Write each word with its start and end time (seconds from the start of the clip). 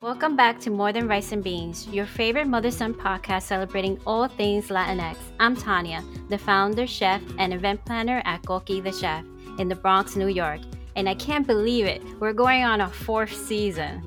Welcome 0.00 0.36
back 0.36 0.60
to 0.60 0.70
More 0.70 0.92
Than 0.92 1.08
Rice 1.08 1.32
and 1.32 1.42
Beans, 1.42 1.88
your 1.88 2.06
favorite 2.06 2.46
mother 2.46 2.70
son 2.70 2.94
podcast 2.94 3.42
celebrating 3.42 3.98
all 4.06 4.28
things 4.28 4.68
Latinx. 4.68 5.16
I'm 5.40 5.56
Tanya, 5.56 6.04
the 6.28 6.38
founder, 6.38 6.86
chef, 6.86 7.20
and 7.36 7.52
event 7.52 7.84
planner 7.84 8.22
at 8.24 8.42
Coqui 8.42 8.80
the 8.80 8.92
Chef 8.92 9.24
in 9.58 9.68
the 9.68 9.74
Bronx, 9.74 10.14
New 10.14 10.28
York. 10.28 10.60
And 10.94 11.08
I 11.08 11.14
can't 11.14 11.48
believe 11.48 11.84
it, 11.84 12.00
we're 12.20 12.32
going 12.32 12.62
on 12.62 12.82
a 12.82 12.88
fourth 12.88 13.34
season. 13.34 14.00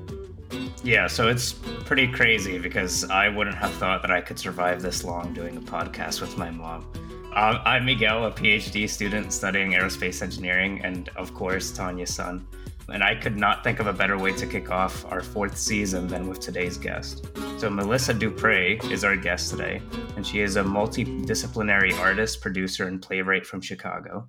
Yeah, 0.82 1.08
so 1.08 1.28
it's 1.28 1.52
pretty 1.52 2.08
crazy 2.08 2.58
because 2.58 3.04
I 3.10 3.28
wouldn't 3.28 3.56
have 3.56 3.74
thought 3.74 4.00
that 4.00 4.10
I 4.10 4.22
could 4.22 4.38
survive 4.38 4.80
this 4.80 5.04
long 5.04 5.34
doing 5.34 5.58
a 5.58 5.60
podcast 5.60 6.22
with 6.22 6.38
my 6.38 6.48
mom. 6.50 6.90
Um, 7.36 7.60
I'm 7.66 7.84
Miguel, 7.84 8.24
a 8.24 8.32
PhD 8.32 8.88
student 8.88 9.30
studying 9.30 9.72
aerospace 9.72 10.22
engineering, 10.22 10.80
and 10.82 11.10
of 11.16 11.34
course, 11.34 11.70
Tanya's 11.70 12.14
son 12.14 12.46
and 12.88 13.02
I 13.02 13.14
could 13.14 13.36
not 13.36 13.62
think 13.62 13.80
of 13.80 13.86
a 13.86 13.92
better 13.92 14.18
way 14.18 14.32
to 14.32 14.46
kick 14.46 14.70
off 14.70 15.04
our 15.10 15.22
fourth 15.22 15.56
season 15.56 16.06
than 16.06 16.28
with 16.28 16.40
today's 16.40 16.76
guest. 16.76 17.26
So, 17.58 17.70
Melissa 17.70 18.14
DuPrey 18.14 18.90
is 18.90 19.04
our 19.04 19.16
guest 19.16 19.50
today, 19.50 19.82
and 20.16 20.26
she 20.26 20.40
is 20.40 20.56
a 20.56 20.62
multidisciplinary 20.62 21.98
artist, 21.98 22.40
producer, 22.40 22.88
and 22.88 23.00
playwright 23.00 23.46
from 23.46 23.60
Chicago. 23.60 24.28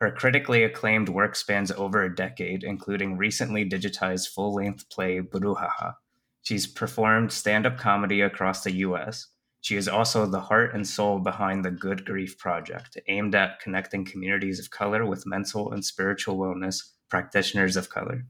Her 0.00 0.10
critically 0.10 0.64
acclaimed 0.64 1.08
work 1.08 1.36
spans 1.36 1.70
over 1.70 2.02
a 2.02 2.14
decade, 2.14 2.64
including 2.64 3.16
recently 3.16 3.68
digitized 3.68 4.30
full 4.30 4.54
length 4.54 4.88
play 4.90 5.20
Brouhaha. 5.20 5.94
She's 6.42 6.66
performed 6.66 7.30
stand 7.30 7.66
up 7.66 7.78
comedy 7.78 8.20
across 8.20 8.64
the 8.64 8.72
US. 8.78 9.28
She 9.60 9.76
is 9.76 9.86
also 9.86 10.26
the 10.26 10.40
heart 10.40 10.74
and 10.74 10.84
soul 10.84 11.20
behind 11.20 11.64
the 11.64 11.70
Good 11.70 12.04
Grief 12.04 12.36
Project, 12.36 12.98
aimed 13.06 13.36
at 13.36 13.60
connecting 13.60 14.04
communities 14.04 14.58
of 14.58 14.70
color 14.70 15.06
with 15.06 15.24
mental 15.24 15.70
and 15.70 15.84
spiritual 15.84 16.36
wellness 16.36 16.82
practitioners 17.12 17.76
of 17.76 17.90
color. 17.90 18.24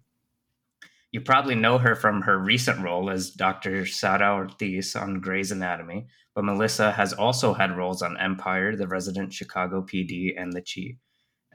You 1.13 1.21
probably 1.21 1.55
know 1.55 1.79
her 1.79 1.95
from 1.95 2.23
her 2.23 2.37
recent 2.37 2.83
role 2.83 3.11
as 3.11 3.31
Dr. 3.31 3.87
Sara 3.87 4.35
Ortiz 4.35 4.97
on 4.97 5.21
Grey's 5.21 5.53
Anatomy, 5.53 6.09
but 6.35 6.45
Melissa 6.45 6.91
has 6.91 7.13
also 7.13 7.55
had 7.55 7.77
roles 7.77 8.03
on 8.03 8.19
Empire, 8.19 8.75
The 8.75 8.89
Resident 8.89 9.33
Chicago 9.33 9.83
PD, 9.83 10.33
and 10.37 10.53
The 10.53 10.63
Chi. 10.63 10.97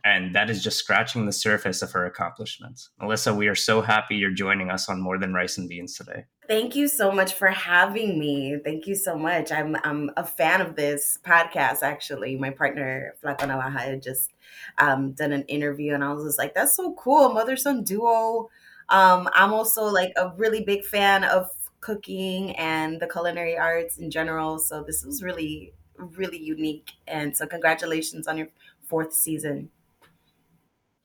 And 0.05 0.33
that 0.35 0.49
is 0.49 0.63
just 0.63 0.77
scratching 0.77 1.25
the 1.25 1.33
surface 1.33 1.81
of 1.81 1.91
her 1.91 2.05
accomplishments. 2.05 2.91
Melissa, 2.97 3.33
we 3.33 3.49
are 3.49 3.55
so 3.55 3.81
happy 3.81 4.15
you're 4.15 4.31
joining 4.31 4.71
us 4.71 4.87
on 4.87 5.01
More 5.01 5.17
Than 5.17 5.33
Rice 5.33 5.57
and 5.57 5.67
Beans 5.67 5.97
today. 5.97 6.23
Thank 6.47 6.77
you 6.77 6.87
so 6.87 7.11
much 7.11 7.33
for 7.33 7.49
having 7.49 8.17
me. 8.17 8.57
Thank 8.63 8.87
you 8.87 8.95
so 8.95 9.17
much. 9.17 9.51
I'm 9.51 9.75
I'm 9.83 10.11
a 10.15 10.23
fan 10.23 10.61
of 10.61 10.77
this 10.77 11.19
podcast. 11.25 11.83
Actually, 11.83 12.37
my 12.37 12.51
partner 12.51 13.15
Flaco 13.21 13.41
Navaja 13.41 14.01
just 14.01 14.31
um, 14.77 15.11
done 15.13 15.31
an 15.31 15.43
interview, 15.43 15.93
and 15.93 16.03
I 16.03 16.13
was 16.13 16.23
just 16.25 16.37
like, 16.37 16.53
"That's 16.55 16.75
so 16.75 16.93
cool, 16.93 17.33
mother 17.33 17.57
son 17.57 17.83
duo." 17.83 18.49
Um, 18.89 19.29
I'm 19.33 19.53
also 19.53 19.85
like 19.85 20.13
a 20.15 20.31
really 20.37 20.63
big 20.63 20.85
fan 20.85 21.23
of 21.23 21.51
cooking 21.81 22.55
and 22.55 22.99
the 22.99 23.07
culinary 23.07 23.57
arts 23.57 23.97
in 23.97 24.09
general. 24.11 24.59
So 24.59 24.83
this 24.83 25.03
was 25.03 25.23
really 25.23 25.73
really 25.97 26.39
unique, 26.39 26.91
and 27.07 27.35
so 27.35 27.47
congratulations 27.47 28.27
on 28.27 28.37
your 28.37 28.47
fourth 28.87 29.13
season. 29.13 29.69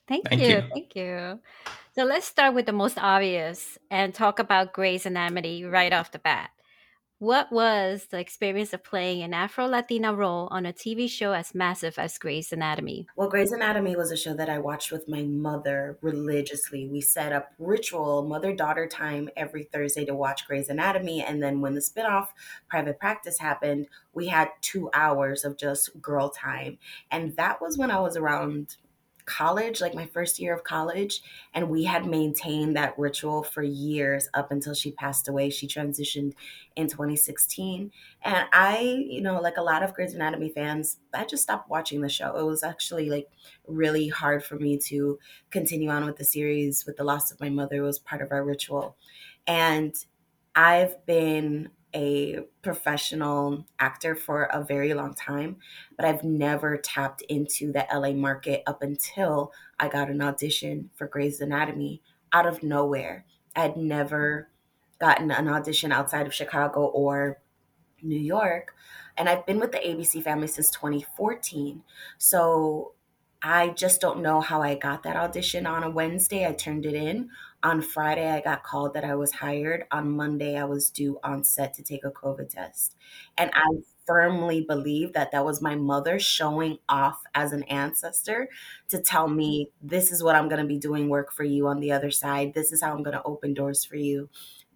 Thank, 0.09 0.29
Thank 0.29 0.43
you. 0.43 0.49
you. 0.49 0.63
Thank 0.73 0.97
you. 0.97 1.41
So 1.95 2.05
let's 2.05 2.27
start 2.27 2.55
with 2.55 2.67
the 2.67 2.73
most 2.73 2.99
obvious 2.99 3.79
and 3.91 4.15
talk 4.15 4.39
about 4.39 4.73
Grey's 4.73 5.07
Anatomy 5.07 5.65
right 5.65 5.93
off 5.93 6.11
the 6.11 6.19
bat. 6.19 6.51
What 7.23 7.53
was 7.53 8.07
the 8.07 8.19
experience 8.19 8.73
of 8.73 8.83
playing 8.83 9.23
an 9.23 9.33
Afro 9.33 9.69
Latina 9.69 10.13
role 10.13 10.49
on 10.51 10.67
a 10.67 10.73
TV 10.73 11.09
show 11.09 11.35
as 11.35 11.55
massive 11.55 11.97
as 11.97 12.19
Grey's 12.19 12.53
Anatomy? 12.53 13.07
Well, 13.15 13.29
Grey's 13.29 13.53
Anatomy 13.53 13.95
was 13.95 14.11
a 14.11 14.17
show 14.17 14.35
that 14.35 14.49
I 14.49 14.59
watched 14.59 14.91
with 14.91 15.09
my 15.09 15.23
mother 15.23 15.99
religiously. 16.01 16.89
We 16.89 17.01
set 17.01 17.33
up 17.33 17.53
ritual 17.61 18.25
mother 18.25 18.53
daughter 18.53 18.89
time 18.89 19.29
every 19.37 19.63
Thursday 19.63 20.05
to 20.07 20.17
watch 20.17 20.49
Grey's 20.49 20.69
Anatomy. 20.69 21.23
And 21.23 21.41
then 21.41 21.61
when 21.61 21.75
the 21.75 21.81
spinoff 21.81 22.27
private 22.69 22.99
practice 22.99 23.39
happened, 23.39 23.87
we 24.13 24.27
had 24.27 24.49
two 24.61 24.91
hours 24.93 25.45
of 25.45 25.57
just 25.57 26.03
girl 26.03 26.29
time. 26.29 26.79
And 27.09 27.37
that 27.37 27.61
was 27.61 27.79
when 27.79 27.93
I 27.93 28.01
was 28.01 28.17
around 28.17 28.79
college, 29.33 29.81
like 29.81 29.95
my 29.95 30.07
first 30.07 30.39
year 30.39 30.55
of 30.55 30.63
college, 30.63 31.23
and 31.55 31.71
we 31.71 31.85
had 31.85 32.07
maintained 32.07 32.77
that 32.77 32.99
ritual 32.99 33.43
for 33.43 33.63
years 33.63 34.29
up 34.35 34.53
until 34.53 34.75
she 34.75 34.93
passed 34.93 35.29
away. 35.29 35.49
She 35.49 35.67
transitioned 35.67 36.35
in 36.77 36.89
2016. 36.89 37.91
And 38.23 38.47
I, 38.53 38.81
you 39.09 39.23
know, 39.23 39.41
like 39.41 39.57
a 39.57 39.63
lot 39.63 39.83
of 39.83 39.95
Grey's 39.95 40.15
Anatomy 40.15 40.51
fans, 40.51 40.99
I 41.15 41.25
just 41.25 41.43
stopped 41.43 41.71
watching 41.71 42.03
the 42.03 42.09
show. 42.09 42.37
It 42.37 42.45
was 42.45 42.63
actually 42.63 43.09
like 43.09 43.29
really 43.67 44.09
hard 44.09 44.45
for 44.45 44.57
me 44.57 44.77
to 44.89 45.19
continue 45.51 45.89
on 45.89 46.05
with 46.05 46.17
the 46.17 46.25
series 46.25 46.85
with 46.85 46.97
the 46.97 47.05
loss 47.05 47.33
of 47.33 47.41
my 47.41 47.49
mother. 47.49 47.77
It 47.77 47.81
was 47.81 47.99
part 47.99 48.21
of 48.21 48.33
our 48.33 48.45
ritual. 48.45 48.97
And 49.47 49.95
I've 50.55 51.05
been 51.07 51.71
a 51.95 52.41
professional 52.63 53.67
actor 53.79 54.15
for 54.15 54.45
a 54.45 54.65
very 54.65 54.95
long 54.95 55.15
time, 55.15 55.57
but 55.97 56.07
I've 56.07 56.25
never 56.25 56.77
tapped 56.77 57.23
into 57.23 57.73
the 57.73 57.87
LA 57.93 58.13
market 58.13 58.63
up 58.67 58.83
until 58.83 59.53
I 59.79 59.89
got 59.89 60.11
an 60.11 60.23
audition 60.23 60.91
for 60.95 61.07
Grey's 61.07 61.41
Anatomy 61.41 62.03
out 62.33 62.47
of 62.47 62.63
nowhere. 62.63 63.25
I'd 63.55 63.77
never 63.77 64.49
gotten 64.99 65.31
an 65.31 65.49
audition 65.49 65.93
outside 65.93 66.27
of 66.27 66.35
Chicago 66.35 66.85
or 66.85 67.41
New 68.03 68.19
York. 68.19 68.75
And 69.17 69.29
I've 69.29 69.45
been 69.47 69.61
with 69.61 69.73
the 69.73 69.79
ABC 69.79 70.23
family 70.23 70.47
since 70.47 70.71
2014. 70.71 71.83
So 72.19 72.95
I 73.43 73.71
just 73.71 74.01
don't 74.01 74.23
know 74.23 74.41
how 74.41 74.63
I 74.63 74.77
got 74.77 75.03
that 75.03 75.17
audition 75.17 75.67
on 75.67 75.83
a 75.83 75.91
Wednesday. 75.91 76.47
I 76.47 76.53
turned 76.53 76.87
it 76.87 76.95
in. 76.95 77.31
On 77.65 77.81
Friday, 77.81 78.29
I 78.29 78.41
got 78.41 78.65
called 78.65 78.95
that 78.95 79.05
I 79.05 79.15
was 79.15 79.33
hired. 79.33 79.85
On 79.93 80.11
Monday, 80.11 80.57
I 80.57 80.65
was 80.65 80.91
due 80.91 81.19
on 81.23 81.45
set 81.45 81.75
to 81.75 81.83
take 81.83 82.05
a 82.05 82.11
COVID 82.11 82.49
test. 82.49 82.97
And 83.39 83.51
I 83.55 83.67
firmly 84.05 84.63
believe 84.63 85.13
that 85.13 85.31
that 85.31 85.45
was 85.45 85.63
my 85.63 85.77
mother 85.77 86.19
showing 86.19 86.79
off 86.89 87.23
as 87.37 87.53
an 87.53 87.63
ancestor 87.65 88.49
to 88.89 89.01
tell 89.01 89.29
me, 89.29 89.71
this 89.81 90.11
is 90.11 90.25
what 90.25 90.35
I'm 90.35 90.49
going 90.49 90.61
to 90.61 90.67
be 90.67 90.79
doing 90.79 91.09
work 91.09 91.33
for 91.33 91.45
you 91.45 91.69
on 91.69 91.79
the 91.79 91.93
other 91.93 92.11
side. 92.11 92.53
This 92.53 92.73
is 92.73 92.83
how 92.83 92.93
I'm 92.93 93.05
going 93.05 93.17
to 93.17 93.23
open 93.23 93.55
doors 93.55 93.85
for 93.85 93.97
you 93.97 94.29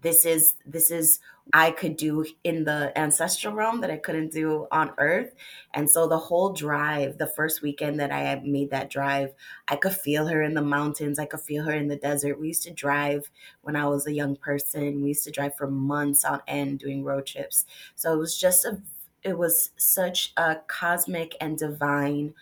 this 0.07 0.25
is 0.25 0.55
this 0.65 0.93
is 0.93 1.19
I 1.53 1.73
could 1.73 1.97
do 1.97 2.25
in 2.45 2.63
the 2.63 2.97
ancestral 2.97 3.55
realm 3.55 3.81
that 3.81 3.91
I 3.91 3.97
couldn't 3.97 4.31
do 4.33 4.69
on 4.71 4.93
earth. 4.99 5.35
And 5.75 5.91
so 5.91 6.07
the 6.07 6.19
whole 6.19 6.53
drive, 6.53 7.19
the 7.19 7.27
first 7.27 7.61
weekend 7.61 7.99
that 7.99 8.13
I 8.13 8.41
made 8.45 8.71
that 8.71 8.89
drive, 8.89 9.33
I 9.67 9.75
could 9.75 9.95
feel 9.95 10.29
her 10.29 10.43
in 10.43 10.55
the 10.55 10.63
mountains. 10.63 11.19
I 11.19 11.27
could 11.27 11.41
feel 11.41 11.65
her 11.65 11.73
in 11.73 11.89
the 11.89 11.97
desert. 11.97 12.39
We 12.39 12.49
used 12.49 12.63
to 12.65 12.73
drive 12.73 13.31
when 13.63 13.75
I 13.75 13.87
was 13.87 14.07
a 14.07 14.13
young 14.13 14.37
person. 14.37 15.03
We 15.03 15.09
used 15.09 15.25
to 15.25 15.33
drive 15.33 15.57
for 15.57 15.69
months 15.69 16.25
on 16.25 16.41
end 16.47 16.79
doing 16.79 17.03
road 17.03 17.27
trips. 17.27 17.67
So 17.97 18.13
it 18.13 18.19
was 18.19 18.39
just 18.39 18.65
a 18.65 18.81
it 19.25 19.37
was 19.37 19.71
such 19.77 20.33
a 20.37 20.59
cosmic 20.69 21.35
and 21.41 21.59
divine 21.59 22.33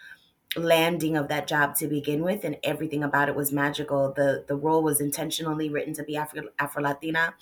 landing 0.56 1.16
of 1.16 1.28
that 1.28 1.46
job 1.46 1.74
to 1.76 1.86
begin 1.88 2.22
with 2.22 2.44
and 2.44 2.56
everything 2.62 3.02
about 3.02 3.28
it 3.28 3.34
was 3.34 3.52
magical. 3.52 4.12
The 4.12 4.44
the 4.46 4.56
role 4.56 4.82
was 4.82 5.00
intentionally 5.00 5.68
written 5.70 5.94
to 5.94 6.04
be 6.04 6.16
afro 6.16 6.42
afro 6.58 6.82
latina 6.82 7.34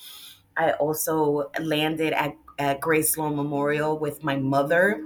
i 0.57 0.73
also 0.73 1.51
landed 1.61 2.13
at, 2.13 2.37
at 2.59 2.81
Grey 2.81 3.03
Sloan 3.03 3.37
memorial 3.37 3.99
with 3.99 4.23
my 4.23 4.37
mother 4.37 5.03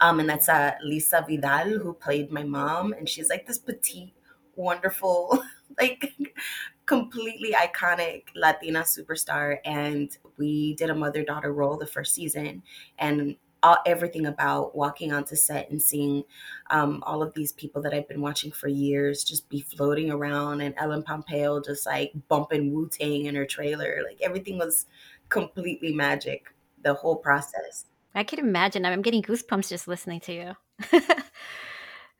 um 0.00 0.20
and 0.20 0.28
that's 0.28 0.48
uh 0.48 0.72
lisa 0.82 1.24
vidal 1.28 1.78
who 1.78 1.92
played 1.92 2.30
my 2.30 2.42
mom 2.42 2.92
and 2.92 3.08
she's 3.08 3.28
like 3.28 3.46
this 3.46 3.58
petite 3.58 4.14
wonderful 4.56 5.42
like 5.80 6.12
completely 6.86 7.52
iconic 7.52 8.24
latina 8.34 8.80
superstar 8.80 9.58
and 9.64 10.18
we 10.36 10.74
did 10.74 10.90
a 10.90 10.94
mother 10.94 11.24
daughter 11.24 11.52
role 11.52 11.76
the 11.76 11.86
first 11.86 12.14
season 12.14 12.62
and 12.98 13.36
all, 13.62 13.78
everything 13.86 14.26
about 14.26 14.76
walking 14.76 15.12
onto 15.12 15.36
set 15.36 15.70
and 15.70 15.80
seeing 15.80 16.24
um, 16.70 17.02
all 17.06 17.22
of 17.22 17.34
these 17.34 17.52
people 17.52 17.82
that 17.82 17.94
I've 17.94 18.08
been 18.08 18.20
watching 18.20 18.52
for 18.52 18.68
years 18.68 19.24
just 19.24 19.48
be 19.48 19.60
floating 19.60 20.10
around 20.10 20.60
and 20.60 20.74
Ellen 20.76 21.02
Pompeo 21.02 21.60
just 21.60 21.86
like 21.86 22.12
bumping 22.28 22.72
Wu 22.72 22.88
Tang 22.88 23.26
in 23.26 23.34
her 23.34 23.46
trailer. 23.46 24.00
Like 24.06 24.20
everything 24.22 24.58
was 24.58 24.86
completely 25.28 25.92
magic, 25.92 26.52
the 26.82 26.94
whole 26.94 27.16
process. 27.16 27.86
I 28.14 28.24
can 28.24 28.38
imagine. 28.38 28.84
I'm 28.84 29.02
getting 29.02 29.22
goosebumps 29.22 29.68
just 29.68 29.88
listening 29.88 30.20
to 30.20 30.32
you. 30.32 30.52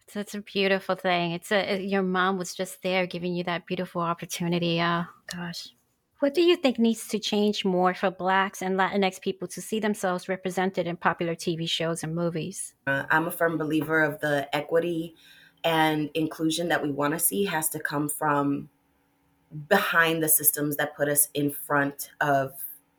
so 0.09 0.21
it's 0.21 0.35
a 0.35 0.41
beautiful 0.41 0.95
thing. 0.95 1.33
It's 1.33 1.51
a 1.51 1.81
your 1.81 2.03
mom 2.03 2.39
was 2.39 2.55
just 2.55 2.83
there 2.83 3.07
giving 3.07 3.35
you 3.35 3.45
that 3.45 3.67
beautiful 3.67 4.03
opportunity. 4.03 4.81
Oh 4.81 5.05
gosh. 5.33 5.69
What 6.21 6.35
do 6.35 6.43
you 6.43 6.57
think 6.57 6.81
needs 6.81 7.07
to 7.09 7.21
change 7.21 7.65
more 7.65 7.95
for 7.95 8.11
Blacks 8.11 8.61
and 8.61 8.77
Latinx 8.77 9.21
people 9.21 9.47
to 9.49 9.63
see 9.63 9.79
themselves 9.79 10.29
represented 10.29 10.89
in 10.89 10.97
popular 10.97 11.37
TV 11.37 11.69
shows 11.71 12.03
and 12.03 12.13
movies? 12.13 12.75
Uh, 12.89 13.05
I'm 13.09 13.29
a 13.29 13.31
firm 13.31 13.57
believer 13.57 14.03
of 14.03 14.19
the 14.19 14.49
equity 14.55 15.15
and 15.63 16.11
inclusion 16.15 16.69
that 16.69 16.83
we 16.83 16.91
want 16.91 17.15
to 17.15 17.21
see 17.21 17.45
has 17.45 17.69
to 17.69 17.79
come 17.79 18.09
from 18.09 18.69
behind 19.69 20.21
the 20.21 20.29
systems 20.29 20.77
that 20.77 20.97
put 20.97 21.09
us 21.09 21.29
in 21.35 21.53
front 21.53 22.11
of 22.21 22.53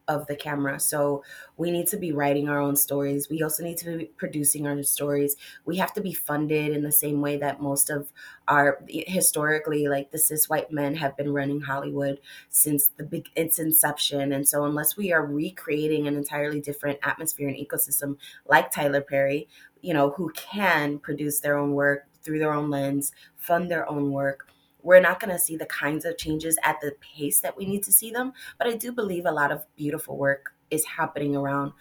of 0.09 0.25
the 0.25 0.35
camera. 0.35 0.79
So 0.79 1.23
we 1.55 1.69
need 1.69 1.87
to 1.87 1.97
be 1.97 2.11
writing 2.11 2.49
our 2.49 2.59
own 2.59 2.75
stories. 2.75 3.29
We 3.29 3.43
also 3.43 3.63
need 3.63 3.77
to 3.77 3.97
be 3.97 4.05
producing 4.05 4.65
our 4.65 4.81
stories. 4.81 5.35
We 5.65 5.77
have 5.77 5.93
to 5.93 6.01
be 6.01 6.13
funded 6.13 6.75
in 6.75 6.81
the 6.81 6.91
same 6.91 7.21
way 7.21 7.37
that 7.37 7.61
most 7.61 7.91
of 7.91 8.11
our 8.47 8.83
historically 8.87 9.87
like 9.87 10.11
the 10.11 10.17
cis 10.17 10.49
white 10.49 10.71
men 10.71 10.95
have 10.95 11.15
been 11.15 11.31
running 11.31 11.61
Hollywood 11.61 12.19
since 12.49 12.87
the 12.87 13.03
big 13.03 13.29
its 13.35 13.59
inception. 13.59 14.33
And 14.33 14.47
so 14.47 14.65
unless 14.65 14.97
we 14.97 15.13
are 15.13 15.23
recreating 15.23 16.07
an 16.07 16.15
entirely 16.15 16.59
different 16.59 16.99
atmosphere 17.03 17.47
and 17.47 17.57
ecosystem 17.57 18.17
like 18.47 18.71
Tyler 18.71 19.01
Perry, 19.01 19.47
you 19.81 19.93
know, 19.93 20.09
who 20.09 20.31
can 20.31 20.97
produce 20.97 21.39
their 21.39 21.55
own 21.55 21.73
work 21.73 22.07
through 22.23 22.39
their 22.39 22.53
own 22.53 22.71
lens, 22.71 23.11
fund 23.37 23.69
their 23.69 23.87
own 23.87 24.11
work, 24.11 24.47
we're 24.81 25.01
not 25.01 25.19
going 25.19 25.31
to 25.31 25.39
see 25.39 25.55
the 25.55 25.65
kinds 25.65 26.05
of 26.05 26.17
changes 26.17 26.57
at 26.63 26.79
the 26.81 26.95
pace 27.01 27.41
that 27.41 27.57
we 27.57 27.65
need 27.65 27.83
to 27.83 27.91
see 27.91 28.11
them. 28.11 28.33
But 28.57 28.67
I 28.67 28.75
do 28.75 28.91
believe 28.91 29.25
a 29.25 29.31
lot 29.31 29.51
of 29.51 29.65
beautiful 29.75 30.17
work 30.17 30.53
is 30.71 30.85
happening 30.85 31.35
around 31.35 31.73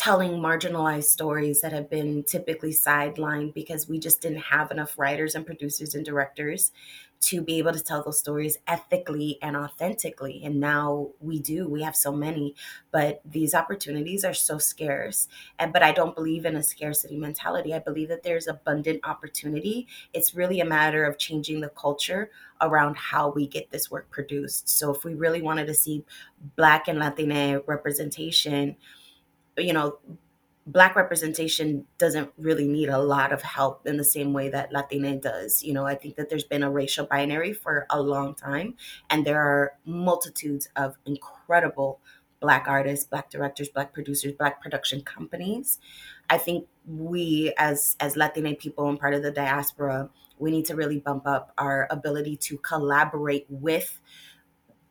telling 0.00 0.40
marginalized 0.40 1.04
stories 1.04 1.60
that 1.60 1.74
have 1.74 1.90
been 1.90 2.22
typically 2.22 2.70
sidelined 2.70 3.52
because 3.52 3.86
we 3.86 3.98
just 3.98 4.22
didn't 4.22 4.38
have 4.38 4.70
enough 4.70 4.98
writers 4.98 5.34
and 5.34 5.44
producers 5.44 5.94
and 5.94 6.06
directors 6.06 6.72
to 7.20 7.42
be 7.42 7.58
able 7.58 7.70
to 7.70 7.84
tell 7.84 8.02
those 8.02 8.18
stories 8.18 8.56
ethically 8.66 9.38
and 9.42 9.54
authentically. 9.54 10.40
And 10.42 10.58
now 10.58 11.10
we 11.20 11.38
do. 11.38 11.68
We 11.68 11.82
have 11.82 11.94
so 11.94 12.12
many, 12.12 12.54
but 12.90 13.20
these 13.26 13.54
opportunities 13.54 14.24
are 14.24 14.32
so 14.32 14.56
scarce. 14.56 15.28
And 15.58 15.70
but 15.70 15.82
I 15.82 15.92
don't 15.92 16.14
believe 16.14 16.46
in 16.46 16.56
a 16.56 16.62
scarcity 16.62 17.18
mentality. 17.18 17.74
I 17.74 17.78
believe 17.78 18.08
that 18.08 18.22
there's 18.22 18.46
abundant 18.46 19.00
opportunity. 19.04 19.86
It's 20.14 20.34
really 20.34 20.60
a 20.60 20.64
matter 20.64 21.04
of 21.04 21.18
changing 21.18 21.60
the 21.60 21.68
culture 21.68 22.30
around 22.62 22.96
how 22.96 23.32
we 23.32 23.46
get 23.46 23.70
this 23.70 23.90
work 23.90 24.10
produced. 24.10 24.66
So 24.70 24.94
if 24.94 25.04
we 25.04 25.12
really 25.12 25.42
wanted 25.42 25.66
to 25.66 25.74
see 25.74 26.06
black 26.56 26.88
and 26.88 26.98
Latina 26.98 27.60
representation, 27.66 28.76
you 29.56 29.72
know, 29.72 29.98
black 30.66 30.94
representation 30.94 31.86
doesn't 31.98 32.30
really 32.36 32.68
need 32.68 32.88
a 32.88 32.98
lot 32.98 33.32
of 33.32 33.42
help 33.42 33.86
in 33.86 33.96
the 33.96 34.04
same 34.04 34.32
way 34.32 34.48
that 34.48 34.72
latina 34.72 35.16
does. 35.16 35.62
You 35.62 35.72
know 35.72 35.86
i 35.86 35.94
think 35.94 36.16
that 36.16 36.28
there's 36.28 36.44
been 36.44 36.62
a 36.62 36.70
racial 36.70 37.06
binary 37.06 37.52
for 37.52 37.86
a 37.90 38.00
long 38.00 38.34
time 38.34 38.74
and 39.08 39.24
there 39.24 39.40
are 39.40 39.72
multitudes 39.84 40.68
of 40.76 40.96
incredible 41.06 42.00
black 42.40 42.66
artists 42.68 43.04
black 43.04 43.30
directors 43.30 43.68
black 43.68 43.92
producers 43.92 44.32
black 44.32 44.62
production 44.62 45.02
companies. 45.02 45.78
I 46.28 46.38
think 46.38 46.66
we 46.86 47.52
as 47.58 47.96
as 48.00 48.16
latina 48.16 48.54
people 48.54 48.88
and 48.88 48.98
part 48.98 49.14
of 49.14 49.22
the 49.22 49.30
diaspora 49.30 50.10
we 50.38 50.50
need 50.50 50.64
to 50.66 50.74
really 50.74 50.98
bump 50.98 51.26
up 51.26 51.52
our 51.58 51.86
ability 51.90 52.36
to 52.36 52.56
collaborate 52.58 53.46
with 53.50 54.00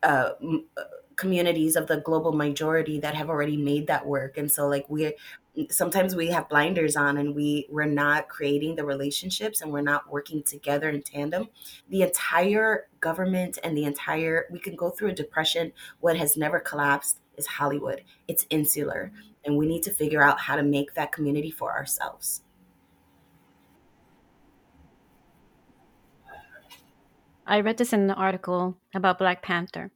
uh, 0.03 0.31
communities 1.19 1.75
of 1.75 1.85
the 1.87 1.97
global 1.97 2.31
majority 2.31 2.97
that 3.01 3.13
have 3.13 3.29
already 3.29 3.57
made 3.57 3.87
that 3.87 4.05
work. 4.05 4.37
And 4.37 4.49
so 4.49 4.67
like 4.67 4.85
we're 4.89 5.13
sometimes 5.69 6.15
we 6.15 6.27
have 6.27 6.47
blinders 6.47 6.95
on 6.95 7.17
and 7.17 7.35
we 7.35 7.67
we're 7.69 7.85
not 7.85 8.29
creating 8.29 8.75
the 8.75 8.85
relationships 8.85 9.59
and 9.59 9.69
we're 9.71 9.81
not 9.81 10.09
working 10.09 10.41
together 10.43 10.87
in 10.89 11.01
tandem. 11.01 11.49
The 11.89 12.03
entire 12.03 12.87
government 13.01 13.59
and 13.63 13.75
the 13.75 13.83
entire 13.83 14.45
we 14.49 14.59
can 14.59 14.75
go 14.77 14.89
through 14.89 15.09
a 15.09 15.13
depression. 15.13 15.73
What 15.99 16.15
has 16.15 16.37
never 16.37 16.59
collapsed 16.59 17.19
is 17.35 17.45
hollywood. 17.45 18.03
It's 18.29 18.45
insular. 18.49 19.11
And 19.43 19.57
we 19.57 19.67
need 19.67 19.83
to 19.83 19.91
figure 19.91 20.23
out 20.23 20.39
how 20.39 20.55
to 20.55 20.63
make 20.63 20.93
that 20.93 21.11
community 21.11 21.51
for 21.51 21.71
ourselves 21.71 22.43
I 27.49 27.61
read 27.61 27.77
this 27.77 27.93
in 27.93 28.01
an 28.01 28.11
article 28.11 28.77
about 28.93 29.17
Black 29.17 29.41
Panther. 29.41 29.91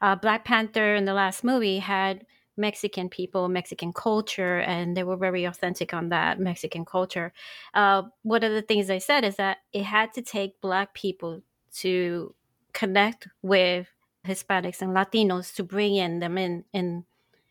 Uh, 0.00 0.16
Black 0.16 0.44
Panther 0.44 0.94
in 0.94 1.04
the 1.04 1.12
last 1.12 1.44
movie 1.44 1.78
had 1.78 2.24
Mexican 2.56 3.10
people, 3.10 3.48
Mexican 3.48 3.92
culture, 3.92 4.60
and 4.60 4.96
they 4.96 5.04
were 5.04 5.16
very 5.16 5.44
authentic 5.44 5.92
on 5.92 6.08
that 6.08 6.40
Mexican 6.40 6.84
culture. 6.84 7.32
Uh, 7.74 8.04
one 8.22 8.42
of 8.42 8.52
the 8.52 8.62
things 8.62 8.86
they 8.86 9.00
said 9.00 9.22
is 9.22 9.36
that 9.36 9.58
it 9.72 9.82
had 9.82 10.14
to 10.14 10.22
take 10.22 10.60
Black 10.62 10.94
people 10.94 11.42
to 11.74 12.34
connect 12.72 13.28
with 13.42 13.88
Hispanics 14.26 14.80
and 14.80 14.96
Latinos 14.96 15.54
to 15.56 15.62
bring 15.62 15.96
in 15.96 16.20
them 16.20 16.38
in 16.38 16.64
in 16.72 17.04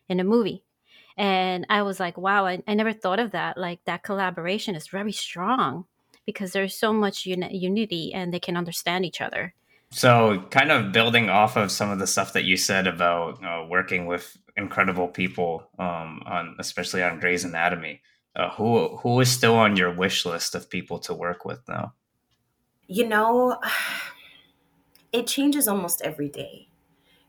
in 0.08 0.18
a 0.18 0.24
movie. 0.24 0.64
And 1.16 1.64
I 1.70 1.82
was 1.82 2.00
like, 2.00 2.18
wow, 2.18 2.44
I, 2.44 2.60
I 2.66 2.74
never 2.74 2.92
thought 2.92 3.20
of 3.20 3.30
that. 3.30 3.56
Like 3.56 3.84
that 3.84 4.02
collaboration 4.02 4.74
is 4.74 4.88
very 4.88 5.12
strong 5.12 5.86
because 6.26 6.52
there's 6.52 6.76
so 6.76 6.92
much 6.92 7.26
uni- 7.26 7.56
unity 7.56 8.12
and 8.12 8.32
they 8.32 8.40
can 8.40 8.56
understand 8.56 9.04
each 9.04 9.20
other. 9.20 9.54
So, 9.90 10.44
kind 10.50 10.72
of 10.72 10.90
building 10.92 11.30
off 11.30 11.56
of 11.56 11.70
some 11.70 11.90
of 11.90 11.98
the 12.00 12.06
stuff 12.06 12.32
that 12.32 12.44
you 12.44 12.56
said 12.56 12.86
about 12.86 13.44
uh, 13.44 13.64
working 13.68 14.06
with 14.06 14.36
incredible 14.56 15.06
people, 15.06 15.68
um, 15.78 16.20
on 16.26 16.56
especially 16.58 17.02
on 17.02 17.20
Grey's 17.20 17.44
Anatomy, 17.44 18.02
uh, 18.34 18.50
who 18.50 18.96
who 18.96 19.20
is 19.20 19.30
still 19.30 19.54
on 19.54 19.76
your 19.76 19.94
wish 19.94 20.26
list 20.26 20.56
of 20.56 20.68
people 20.68 20.98
to 21.00 21.14
work 21.14 21.44
with 21.44 21.60
now? 21.68 21.94
You 22.88 23.06
know, 23.06 23.60
it 25.12 25.28
changes 25.28 25.68
almost 25.68 26.02
every 26.02 26.28
day. 26.28 26.68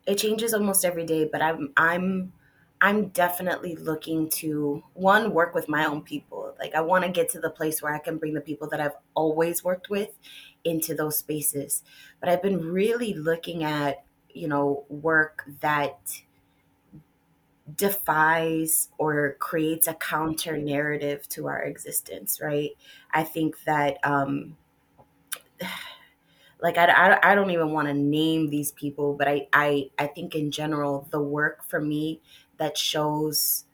It 0.07 0.17
changes 0.17 0.53
almost 0.53 0.85
every 0.85 1.05
day, 1.05 1.29
but 1.31 1.43
I'm 1.43 1.71
I'm 1.77 2.33
I'm 2.81 3.07
definitely 3.09 3.75
looking 3.75 4.29
to 4.31 4.83
one 4.93 5.33
work 5.33 5.55
with 5.55 5.69
my 5.69 5.85
own 5.85 6.01
people. 6.01 6.53
Like 6.59 6.75
I 6.75 6.81
want 6.81 7.03
to 7.05 7.11
get 7.11 7.29
to 7.29 7.39
the 7.39 7.49
place 7.49 7.81
where 7.81 7.93
I 7.93 7.99
can 7.99 8.17
bring 8.17 8.33
the 8.33 8.41
people 8.41 8.69
that 8.69 8.81
I've 8.81 8.95
always 9.15 9.63
worked 9.63 9.89
with 9.89 10.09
into 10.63 10.93
those 10.93 11.17
spaces. 11.17 11.83
But 12.19 12.29
I've 12.29 12.41
been 12.41 12.59
really 12.59 13.13
looking 13.13 13.63
at, 13.63 14.03
you 14.29 14.47
know, 14.47 14.85
work 14.89 15.45
that 15.61 16.21
defies 17.77 18.89
or 18.97 19.35
creates 19.39 19.87
a 19.87 19.93
counter 19.95 20.57
narrative 20.57 21.27
to 21.29 21.47
our 21.47 21.63
existence, 21.63 22.39
right? 22.41 22.71
I 23.11 23.23
think 23.23 23.55
that 23.65 23.97
um 24.03 24.55
like 26.61 26.77
I, 26.77 26.85
I, 26.85 27.31
I 27.31 27.35
don't 27.35 27.51
even 27.51 27.71
want 27.71 27.87
to 27.87 27.93
name 27.93 28.49
these 28.49 28.71
people 28.71 29.13
but 29.13 29.27
I, 29.27 29.47
I 29.53 29.89
i 29.99 30.07
think 30.07 30.35
in 30.35 30.51
general 30.51 31.07
the 31.11 31.21
work 31.21 31.63
for 31.69 31.81
me 31.81 32.21
that 32.57 32.77
shows 32.77 33.65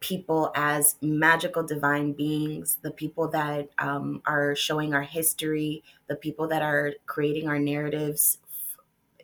people 0.00 0.52
as 0.56 0.96
magical 1.02 1.62
divine 1.64 2.12
beings, 2.12 2.78
the 2.82 2.90
people 2.90 3.28
that 3.28 3.70
um, 3.78 4.22
are 4.26 4.56
showing 4.56 4.94
our 4.94 5.02
history, 5.02 5.82
the 6.08 6.16
people 6.16 6.48
that 6.48 6.62
are 6.62 6.94
creating 7.06 7.48
our 7.48 7.58
narratives 7.58 8.38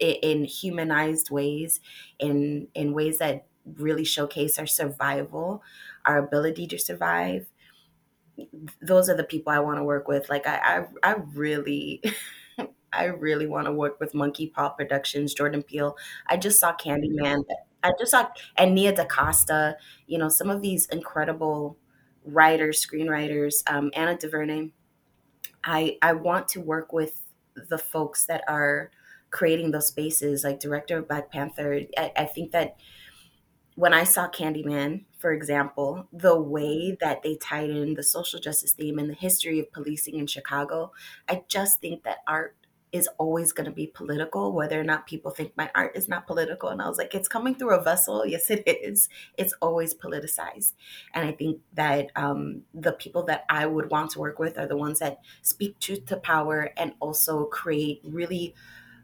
in, 0.01 0.45
humanized 0.45 1.31
ways, 1.31 1.81
in 2.19 2.69
in 2.75 2.93
ways 2.93 3.19
that 3.19 3.47
really 3.77 4.05
showcase 4.05 4.59
our 4.59 4.67
survival, 4.67 5.63
our 6.05 6.19
ability 6.19 6.67
to 6.69 6.79
survive. 6.79 7.49
Those 8.81 9.09
are 9.09 9.17
the 9.17 9.25
people 9.25 9.53
I 9.53 9.59
want 9.61 9.79
to 9.79 9.85
work 9.85 10.09
with. 10.09 10.29
Like 10.29 10.47
I, 10.47 10.85
I, 11.03 11.11
I 11.11 11.15
really. 11.35 12.03
I 12.91 13.05
really 13.05 13.47
want 13.47 13.67
to 13.67 13.73
work 13.73 14.01
with 14.01 14.15
Monkey 14.15 14.47
Paw 14.47 14.71
Productions, 14.71 15.35
Jordan 15.35 15.63
Peele. 15.63 15.95
I 16.27 16.39
just 16.39 16.59
saw 16.59 16.75
Candyman 16.75 17.45
I 17.83 17.93
just 17.99 18.11
saw 18.11 18.29
and 18.57 18.75
Nia 18.75 18.95
DaCosta, 18.95 19.77
you 20.07 20.19
know, 20.19 20.29
some 20.29 20.51
of 20.51 20.63
these 20.63 20.87
incredible 20.87 21.77
writers, 22.25 22.85
screenwriters, 22.85 23.63
um, 23.71 23.91
Ava 23.95 24.17
DuVernay. 24.17 24.71
I 25.65 25.99
I 26.03 26.13
want 26.15 26.49
to 26.49 26.61
work 26.61 26.93
with 26.93 27.23
the 27.55 27.79
folks 27.79 28.27
that 28.27 28.45
are 28.49 28.91
creating 29.31 29.71
those 29.71 29.89
spaces, 29.89 30.45
like 30.45 30.61
director 30.61 30.99
of 30.99 31.09
Black 31.09 31.31
Panther. 31.31 31.83
I, 31.97 32.13
I 32.17 32.25
think 32.25 32.53
that 32.53 32.77
when 33.75 33.95
I 33.95 34.05
saw 34.05 34.29
Candyman, 34.29 35.05
for 35.19 35.33
example, 35.33 36.09
the 36.13 36.41
way 36.41 36.97
that 37.01 37.23
they 37.23 37.37
tied 37.37 37.71
in 37.71 37.95
the 37.95 38.03
social 38.03 38.41
justice 38.41 38.73
theme 38.73 38.99
and 38.99 39.09
the 39.09 39.15
history 39.15 39.61
of 39.61 39.73
policing 39.73 40.19
in 40.19 40.27
Chicago, 40.27 40.93
I 41.29 41.45
just 41.49 41.81
think 41.81 42.03
that 42.03 42.19
art 42.27 42.57
is 42.93 43.09
always 43.19 43.53
going 43.53 43.67
to 43.67 43.73
be 43.73 43.87
political, 43.87 44.53
whether 44.53 44.81
or 44.81 44.85
not 44.85 45.07
people 45.07 45.31
think 45.31 45.53
my 45.57 45.71
art 45.75 45.97
is 45.97 46.09
not 46.09 46.27
political. 46.27 46.69
And 46.69 46.81
I 46.81 46.89
was 46.89 46.99
like, 46.99 47.15
it's 47.15 47.29
coming 47.29 47.55
through 47.55 47.75
a 47.75 47.83
vessel. 47.83 48.27
Yes, 48.27 48.51
it 48.51 48.63
is. 48.67 49.09
It's 49.37 49.55
always 49.61 49.95
politicized. 49.95 50.73
And 51.13 51.29
I 51.29 51.33
think 51.33 51.61
that 51.75 52.11
um, 52.17 52.63
the 52.73 52.93
people 52.93 53.25
that 53.25 53.45
I 53.49 53.67
would 53.67 53.91
want 53.91 54.13
to 54.13 54.19
work 54.21 54.39
with 54.39 54.59
are 54.59 54.67
the 54.67 54.77
ones 54.77 55.01
that 55.01 55.19
speak 55.43 55.79
truth 55.79 56.07
to 56.07 56.17
power 56.17 56.71
and 56.77 56.95
also 57.01 57.45
create 57.45 58.01
really 58.05 58.55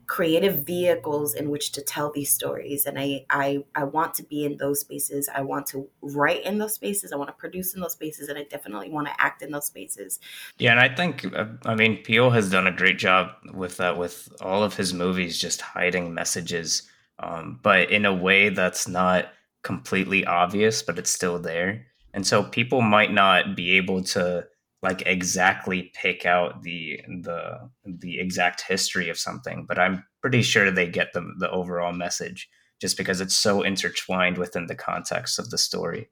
creative 0.06 0.64
vehicles 0.66 1.34
in 1.34 1.50
which 1.50 1.72
to 1.72 1.82
tell 1.82 2.10
these 2.12 2.32
stories. 2.32 2.86
And 2.86 2.98
I, 2.98 3.24
I 3.30 3.64
i 3.74 3.84
want 3.84 4.14
to 4.14 4.22
be 4.22 4.44
in 4.44 4.56
those 4.56 4.80
spaces. 4.80 5.28
I 5.34 5.42
want 5.42 5.66
to 5.68 5.88
write 6.02 6.44
in 6.44 6.58
those 6.58 6.74
spaces. 6.74 7.12
I 7.12 7.16
want 7.16 7.28
to 7.28 7.34
produce 7.34 7.74
in 7.74 7.80
those 7.80 7.92
spaces. 7.92 8.28
And 8.28 8.38
i 8.38 8.44
definitely 8.44 8.90
want 8.90 9.06
to 9.08 9.20
act 9.20 9.42
in 9.42 9.50
those 9.50 9.66
spaces. 9.66 10.20
Yeah 10.58 10.72
and 10.72 10.80
i 10.80 10.88
think 10.94 11.24
uh, 11.34 11.46
i 11.64 11.74
mean 11.74 12.02
Peele 12.02 12.30
has 12.30 12.50
done 12.50 12.66
a 12.66 12.72
great 12.72 12.98
job 12.98 13.30
with 13.52 13.76
that 13.78 13.96
with 13.98 14.28
all 14.40 14.62
of 14.62 14.76
his 14.76 14.92
movies 14.92 15.38
just 15.38 15.60
hiding 15.60 16.14
messages 16.14 16.82
um, 17.18 17.60
but 17.62 17.90
in 17.90 18.04
a 18.04 18.14
way 18.14 18.48
that's 18.48 18.88
not 18.88 19.28
completely 19.62 20.24
obvious 20.26 20.82
but 20.82 20.98
it's 20.98 21.10
still 21.10 21.38
there. 21.38 21.86
And 22.12 22.24
so 22.24 22.44
people 22.44 22.80
might 22.80 23.12
not 23.12 23.56
be 23.56 23.72
able 23.72 24.02
to 24.04 24.46
like 24.84 25.02
exactly 25.06 25.90
pick 25.94 26.24
out 26.26 26.62
the 26.62 27.00
the 27.22 27.70
the 27.84 28.20
exact 28.20 28.60
history 28.62 29.08
of 29.08 29.18
something, 29.18 29.64
but 29.66 29.78
I'm 29.78 30.04
pretty 30.20 30.42
sure 30.42 30.70
they 30.70 30.88
get 30.88 31.12
the 31.12 31.22
the 31.40 31.50
overall 31.50 31.92
message. 31.92 32.48
just 32.80 32.96
because 32.96 33.20
it's 33.20 33.36
so 33.36 33.62
intertwined 33.62 34.36
within 34.38 34.66
the 34.66 34.74
context 34.74 35.38
of 35.38 35.50
the 35.50 35.58
story. 35.58 36.10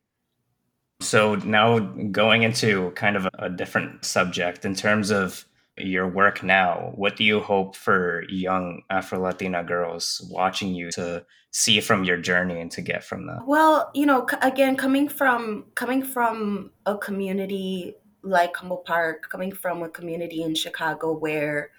So 1.00 1.34
now 1.34 1.78
going 1.78 2.42
into 2.44 2.92
kind 2.92 3.16
of 3.16 3.28
a 3.38 3.50
different 3.50 4.04
subject 4.04 4.64
in 4.64 4.74
terms 4.74 5.10
of 5.10 5.44
your 5.76 6.06
work 6.08 6.42
now, 6.42 6.92
what 6.94 7.16
do 7.16 7.24
you 7.24 7.40
hope 7.40 7.74
for 7.76 8.24
young 8.28 8.82
Afro 8.90 9.18
Latina 9.20 9.64
girls 9.64 10.26
watching 10.30 10.74
you 10.74 10.90
to 10.92 11.24
see 11.50 11.80
from 11.80 12.04
your 12.04 12.16
journey 12.16 12.60
and 12.60 12.70
to 12.70 12.80
get 12.80 13.02
from 13.04 13.26
that? 13.26 13.40
Well, 13.46 13.90
you 13.94 14.06
know, 14.06 14.26
again, 14.40 14.76
coming 14.76 15.08
from 15.08 15.64
coming 15.74 16.02
from 16.02 16.70
a 16.86 16.96
community 16.96 17.96
like 18.22 18.56
Humboldt 18.56 18.84
Park, 18.84 19.28
coming 19.28 19.52
from 19.52 19.82
a 19.82 19.88
community 19.88 20.42
in 20.42 20.54
Chicago 20.54 21.12
where 21.12 21.70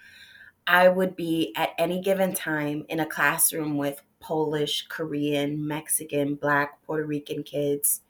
I 0.66 0.88
would 0.88 1.16
be 1.16 1.52
at 1.56 1.70
any 1.78 2.00
given 2.00 2.34
time 2.34 2.86
in 2.88 3.00
a 3.00 3.06
classroom 3.06 3.76
with 3.76 4.02
Polish, 4.20 4.86
Korean, 4.88 5.66
Mexican, 5.66 6.34
Black, 6.34 6.82
Puerto 6.84 7.04
Rican 7.06 7.42
kids 7.42 8.00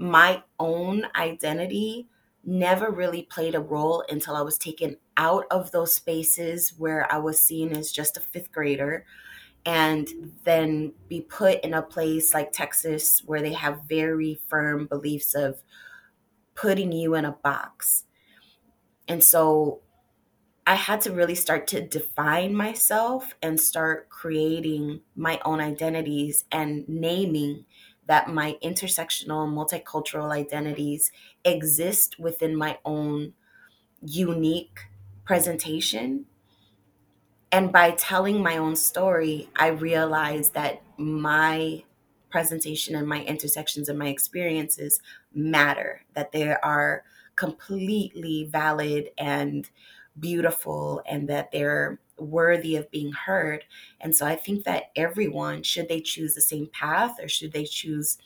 my 0.00 0.42
own 0.58 1.06
identity 1.14 2.08
never 2.42 2.90
really 2.90 3.22
played 3.24 3.54
a 3.54 3.60
role 3.60 4.02
until 4.08 4.34
I 4.34 4.40
was 4.40 4.56
taken 4.56 4.96
out 5.18 5.44
of 5.50 5.70
those 5.72 5.94
spaces 5.94 6.72
where 6.78 7.10
I 7.12 7.18
was 7.18 7.38
seen 7.38 7.76
as 7.76 7.92
just 7.92 8.16
a 8.16 8.20
fifth 8.20 8.50
grader 8.50 9.04
and 9.66 10.08
then 10.44 10.94
be 11.08 11.20
put 11.20 11.60
in 11.60 11.74
a 11.74 11.82
place 11.82 12.32
like 12.32 12.50
Texas 12.50 13.22
where 13.26 13.42
they 13.42 13.52
have 13.52 13.82
very 13.86 14.40
firm 14.48 14.86
beliefs 14.86 15.34
of 15.34 15.62
putting 16.54 16.92
you 16.92 17.14
in 17.14 17.24
a 17.24 17.32
box. 17.32 18.04
And 19.08 19.22
so 19.24 19.80
I 20.66 20.74
had 20.74 21.00
to 21.02 21.12
really 21.12 21.34
start 21.34 21.66
to 21.68 21.80
define 21.80 22.54
myself 22.54 23.34
and 23.42 23.60
start 23.60 24.08
creating 24.08 25.00
my 25.16 25.40
own 25.44 25.60
identities 25.60 26.44
and 26.52 26.88
naming 26.88 27.64
that 28.06 28.28
my 28.28 28.56
intersectional 28.62 29.48
multicultural 29.48 30.32
identities 30.32 31.12
exist 31.44 32.18
within 32.18 32.56
my 32.56 32.78
own 32.84 33.32
unique 34.00 34.80
presentation. 35.24 36.26
And 37.52 37.72
by 37.72 37.92
telling 37.92 38.42
my 38.42 38.56
own 38.56 38.76
story, 38.76 39.48
I 39.56 39.68
realized 39.68 40.54
that 40.54 40.82
my 40.96 41.84
presentation 42.30 42.94
and 42.94 43.06
my 43.06 43.22
intersections 43.24 43.88
and 43.88 43.98
my 43.98 44.08
experiences 44.08 45.00
matter, 45.34 46.02
that 46.14 46.32
they 46.32 46.54
are 46.54 47.04
completely 47.36 48.48
valid 48.50 49.10
and 49.18 49.68
beautiful, 50.18 51.02
and 51.06 51.28
that 51.28 51.50
they're 51.52 51.98
worthy 52.18 52.76
of 52.76 52.90
being 52.90 53.12
heard. 53.12 53.64
And 54.00 54.14
so 54.14 54.26
I 54.26 54.36
think 54.36 54.64
that 54.64 54.90
everyone, 54.96 55.62
should 55.62 55.88
they 55.88 56.00
choose 56.00 56.34
the 56.34 56.40
same 56.40 56.68
path 56.72 57.16
or 57.22 57.28
should 57.28 57.52
they 57.52 57.64
choose 57.64 58.18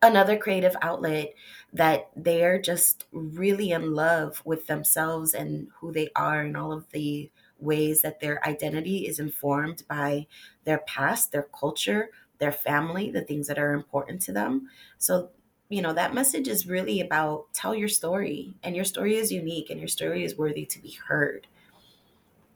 another 0.00 0.36
creative 0.36 0.74
outlet, 0.82 1.34
that 1.72 2.10
they're 2.16 2.60
just 2.60 3.04
really 3.12 3.70
in 3.70 3.94
love 3.94 4.42
with 4.44 4.66
themselves 4.66 5.34
and 5.34 5.68
who 5.78 5.92
they 5.92 6.08
are 6.16 6.40
and 6.40 6.56
all 6.56 6.72
of 6.72 6.88
the 6.90 7.30
ways 7.58 8.02
that 8.02 8.18
their 8.18 8.44
identity 8.44 9.06
is 9.06 9.20
informed 9.20 9.84
by 9.88 10.26
their 10.64 10.78
past, 10.78 11.30
their 11.30 11.46
culture, 11.56 12.08
their 12.42 12.52
family, 12.52 13.10
the 13.10 13.22
things 13.22 13.46
that 13.46 13.58
are 13.58 13.72
important 13.72 14.20
to 14.22 14.32
them. 14.32 14.68
So, 14.98 15.30
you 15.68 15.80
know, 15.80 15.92
that 15.94 16.12
message 16.12 16.48
is 16.48 16.66
really 16.66 17.00
about 17.00 17.46
tell 17.54 17.72
your 17.74 17.88
story, 17.88 18.54
and 18.64 18.74
your 18.74 18.84
story 18.84 19.14
is 19.14 19.30
unique 19.30 19.70
and 19.70 19.78
your 19.78 19.88
story 19.88 20.24
is 20.24 20.36
worthy 20.36 20.66
to 20.66 20.82
be 20.82 20.98
heard. 21.06 21.46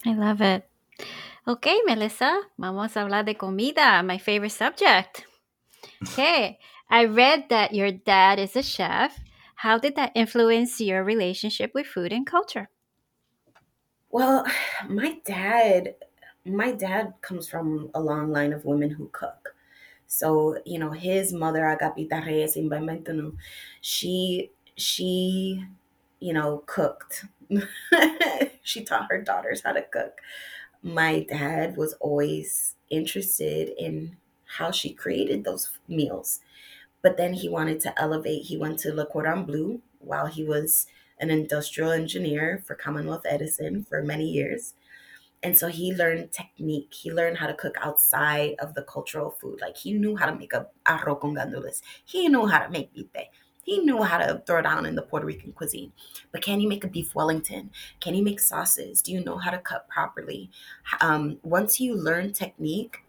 I 0.05 0.12
love 0.12 0.40
it. 0.40 0.69
Okay, 1.47 1.78
Melissa, 1.87 2.43
vamos 2.59 2.97
a 2.97 3.00
hablar 3.00 3.25
de 3.25 3.35
comida, 3.35 4.02
my 4.02 4.19
favorite 4.19 4.50
subject. 4.50 5.25
Okay, 6.02 6.59
I 6.90 7.05
read 7.05 7.49
that 7.50 7.73
your 7.73 7.93
dad 7.93 8.40
is 8.40 8.57
a 8.57 8.62
chef. 8.62 9.21
How 9.55 9.78
did 9.78 9.95
that 9.95 10.11
influence 10.16 10.81
your 10.81 11.05
relationship 11.05 11.71
with 11.75 11.87
food 11.87 12.12
and 12.12 12.26
culture? 12.26 12.69
Well, 14.11 14.45
my 14.88 15.21
dad, 15.25 15.95
my 16.45 16.73
dad 16.73 17.14
comes 17.23 17.49
from 17.49 17.90
a 17.95 18.00
long 18.00 18.33
line 18.33 18.52
of 18.52 18.64
women 18.64 18.90
who 18.90 19.09
cook. 19.12 19.55
So, 20.06 20.58
you 20.64 20.78
know, 20.78 20.90
his 20.92 21.32
mother, 21.32 21.62
Agapita 21.62 22.25
Reyes 22.25 22.56
Inventanu, 22.56 23.36
she 23.80 24.52
she, 24.76 25.64
you 26.20 26.32
know, 26.32 26.62
cooked 26.66 27.25
she 28.62 28.84
taught 28.84 29.08
her 29.10 29.20
daughters 29.22 29.62
how 29.62 29.72
to 29.72 29.82
cook. 29.82 30.20
My 30.82 31.20
dad 31.20 31.76
was 31.76 31.94
always 31.94 32.76
interested 32.90 33.70
in 33.82 34.16
how 34.58 34.70
she 34.70 34.92
created 34.92 35.44
those 35.44 35.78
meals. 35.88 36.40
But 37.02 37.16
then 37.16 37.34
he 37.34 37.48
wanted 37.48 37.80
to 37.80 38.00
elevate. 38.00 38.44
He 38.46 38.56
went 38.56 38.78
to 38.80 38.94
Le 38.94 39.06
Cordon 39.06 39.44
Bleu 39.44 39.82
while 40.00 40.26
he 40.26 40.44
was 40.44 40.86
an 41.20 41.30
industrial 41.30 41.92
engineer 41.92 42.62
for 42.66 42.75
Commonwealth 42.75 43.25
Edison 43.26 43.84
for 43.84 44.02
many 44.02 44.28
years. 44.28 44.75
And 45.46 45.56
so 45.56 45.68
he 45.68 45.94
learned 45.94 46.32
technique. 46.32 46.92
He 46.92 47.12
learned 47.12 47.36
how 47.36 47.46
to 47.46 47.54
cook 47.54 47.76
outside 47.80 48.56
of 48.58 48.74
the 48.74 48.82
cultural 48.82 49.30
food. 49.30 49.60
Like 49.60 49.76
he 49.76 49.92
knew 49.92 50.16
how 50.16 50.26
to 50.26 50.34
make 50.34 50.52
a 50.52 50.66
arroz 50.86 51.20
con 51.20 51.36
gandules. 51.36 51.82
He 52.04 52.26
knew 52.26 52.46
how 52.46 52.58
to 52.58 52.68
make 52.68 52.92
bife. 52.96 53.28
He 53.62 53.78
knew 53.78 54.02
how 54.02 54.18
to 54.18 54.42
throw 54.44 54.60
down 54.60 54.86
in 54.86 54.96
the 54.96 55.02
Puerto 55.02 55.24
Rican 55.24 55.52
cuisine. 55.52 55.92
But 56.32 56.42
can 56.42 56.60
you 56.60 56.68
make 56.68 56.82
a 56.82 56.88
beef 56.88 57.14
Wellington? 57.14 57.70
Can 58.00 58.16
you 58.16 58.24
make 58.24 58.40
sauces? 58.40 59.00
Do 59.00 59.12
you 59.12 59.22
know 59.22 59.38
how 59.38 59.52
to 59.52 59.58
cut 59.58 59.88
properly? 59.88 60.50
Um, 61.00 61.38
once 61.44 61.78
you 61.78 61.94
learn 61.94 62.32
technique, 62.32 63.04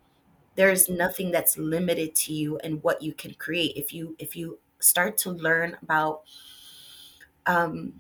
there's 0.56 0.90
nothing 0.90 1.32
that's 1.32 1.58
limited 1.58 2.14
to 2.14 2.34
you 2.34 2.60
and 2.60 2.84
what 2.84 3.02
you 3.02 3.14
can 3.14 3.34
create. 3.34 3.76
If 3.76 3.92
you 3.96 4.16
if 4.20 4.36
you 4.36 4.60
start 4.78 5.18
to 5.20 5.32
learn 5.32 5.76
about 5.82 6.22
um, 7.48 7.94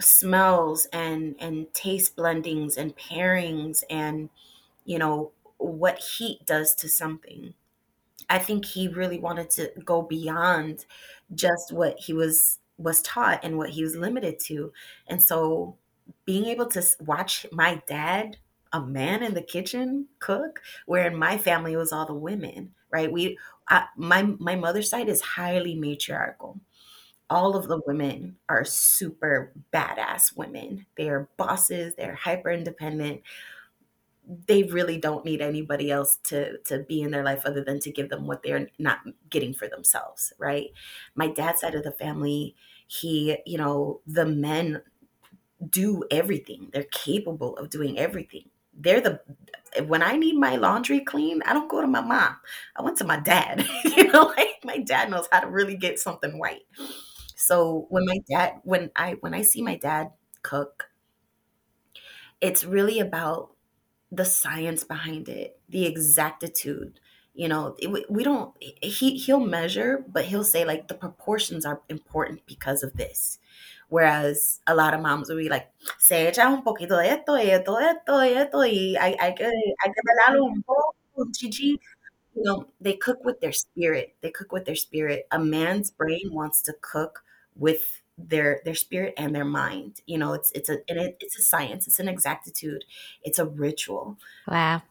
smells 0.00 0.86
and 0.92 1.34
and 1.40 1.72
taste 1.74 2.16
blendings 2.16 2.76
and 2.76 2.96
pairings 2.96 3.82
and 3.90 4.30
you 4.84 4.98
know 4.98 5.32
what 5.58 5.98
heat 5.98 6.44
does 6.46 6.74
to 6.76 6.88
something 6.88 7.54
I 8.28 8.38
think 8.38 8.64
he 8.64 8.88
really 8.88 9.18
wanted 9.18 9.50
to 9.50 9.72
go 9.84 10.02
beyond 10.02 10.84
just 11.34 11.72
what 11.72 11.98
he 11.98 12.12
was 12.12 12.58
was 12.76 13.02
taught 13.02 13.40
and 13.44 13.58
what 13.58 13.70
he 13.70 13.82
was 13.82 13.96
limited 13.96 14.38
to. 14.38 14.72
And 15.08 15.22
so 15.22 15.76
being 16.24 16.44
able 16.46 16.66
to 16.66 16.82
watch 17.00 17.44
my 17.50 17.82
dad, 17.86 18.36
a 18.72 18.80
man 18.80 19.22
in 19.22 19.34
the 19.34 19.42
kitchen, 19.42 20.06
cook, 20.20 20.60
where 20.86 21.06
in 21.08 21.16
my 21.16 21.38
family 21.38 21.72
it 21.72 21.76
was 21.78 21.92
all 21.92 22.06
the 22.06 22.14
women, 22.14 22.74
right? 22.90 23.10
We 23.10 23.38
I, 23.68 23.86
my 23.96 24.22
my 24.22 24.54
mother's 24.56 24.90
side 24.90 25.08
is 25.08 25.20
highly 25.20 25.74
matriarchal. 25.74 26.60
All 27.30 27.56
of 27.56 27.68
the 27.68 27.80
women 27.86 28.36
are 28.48 28.64
super 28.64 29.52
badass 29.72 30.36
women. 30.36 30.86
They 30.96 31.08
are 31.10 31.28
bosses, 31.36 31.94
they're 31.96 32.14
hyper 32.14 32.50
independent. 32.50 33.22
They 34.46 34.64
really 34.64 34.98
don't 34.98 35.24
need 35.24 35.40
anybody 35.40 35.90
else 35.90 36.18
to 36.24 36.58
to 36.64 36.80
be 36.80 37.00
in 37.00 37.10
their 37.10 37.24
life 37.24 37.42
other 37.46 37.64
than 37.64 37.80
to 37.80 37.90
give 37.90 38.10
them 38.10 38.26
what 38.26 38.42
they're 38.42 38.68
not 38.78 38.98
getting 39.30 39.54
for 39.54 39.68
themselves 39.68 40.32
right? 40.38 40.66
My 41.14 41.28
dad's 41.28 41.60
side 41.62 41.74
of 41.74 41.82
the 41.84 41.92
family 41.92 42.54
he 42.86 43.38
you 43.46 43.56
know 43.58 44.00
the 44.06 44.26
men 44.26 44.82
do 45.70 46.04
everything. 46.10 46.70
They're 46.72 46.84
capable 46.84 47.56
of 47.58 47.70
doing 47.70 47.98
everything. 47.98 48.50
They're 48.74 49.00
the 49.02 49.20
when 49.86 50.02
i 50.02 50.16
need 50.16 50.36
my 50.36 50.56
laundry 50.56 51.00
clean 51.00 51.42
i 51.46 51.52
don't 51.52 51.70
go 51.70 51.80
to 51.82 51.86
my 51.88 52.00
mom. 52.00 52.36
I 52.76 52.82
went 52.82 52.98
to 52.98 53.04
my 53.04 53.20
dad. 53.20 53.66
You 53.96 54.12
know 54.12 54.24
like 54.36 54.60
my 54.64 54.78
dad 54.78 55.10
knows 55.10 55.28
how 55.32 55.40
to 55.40 55.48
really 55.48 55.76
get 55.76 55.98
something 56.00 56.40
right 56.40 56.62
so 57.48 57.86
when 57.90 58.04
my 58.06 58.18
dad 58.30 58.52
when 58.64 58.90
i 58.96 59.12
when 59.20 59.34
i 59.34 59.42
see 59.42 59.62
my 59.62 59.76
dad 59.76 60.10
cook 60.42 60.90
it's 62.40 62.64
really 62.64 63.00
about 63.00 63.50
the 64.12 64.24
science 64.24 64.84
behind 64.84 65.28
it, 65.28 65.60
the 65.68 65.86
exactitude. 65.86 67.00
You 67.34 67.48
know, 67.48 67.76
it, 67.78 68.10
we 68.10 68.24
don't. 68.24 68.54
He 68.60 69.16
he'll 69.18 69.40
measure, 69.40 70.04
but 70.08 70.24
he'll 70.26 70.44
say 70.44 70.64
like 70.64 70.88
the 70.88 70.94
proportions 70.94 71.64
are 71.66 71.82
important 71.88 72.42
because 72.46 72.82
of 72.82 72.94
this. 72.96 73.38
Whereas 73.88 74.60
a 74.66 74.74
lot 74.74 74.94
of 74.94 75.00
moms 75.00 75.28
will 75.30 75.38
be 75.38 75.48
like, 75.48 75.68
se 75.98 76.26
echa 76.30 76.46
un 76.46 76.62
poquito 76.64 76.98
de 77.00 77.10
esto 77.10 77.34
esto, 77.36 77.76
esto 77.78 78.20
esto, 78.20 78.58
y 78.60 78.96
hay, 79.00 79.16
hay 79.20 79.34
que, 79.34 79.46
hay 79.46 79.92
que 79.92 80.02
pelarlo 80.04 80.44
un 80.46 80.62
poco, 80.62 80.94
chichi. 81.32 81.78
You 82.34 82.44
know, 82.44 82.68
they 82.80 82.94
cook 82.94 83.24
with 83.24 83.40
their 83.40 83.52
spirit. 83.52 84.16
They 84.22 84.30
cook 84.30 84.52
with 84.52 84.64
their 84.64 84.76
spirit. 84.76 85.26
A 85.32 85.38
man's 85.38 85.90
brain 85.90 86.30
wants 86.32 86.62
to 86.62 86.74
cook 86.80 87.22
with 87.58 88.02
their 88.16 88.60
their 88.64 88.74
spirit 88.74 89.14
and 89.16 89.34
their 89.34 89.44
mind 89.44 90.00
you 90.06 90.18
know 90.18 90.32
it's 90.32 90.50
it's 90.52 90.68
a 90.68 90.78
it, 90.88 91.16
it's 91.20 91.38
a 91.38 91.42
science 91.42 91.86
it's 91.86 92.00
an 92.00 92.08
exactitude 92.08 92.84
it's 93.22 93.38
a 93.38 93.44
ritual. 93.46 94.16
Wow. 94.46 94.82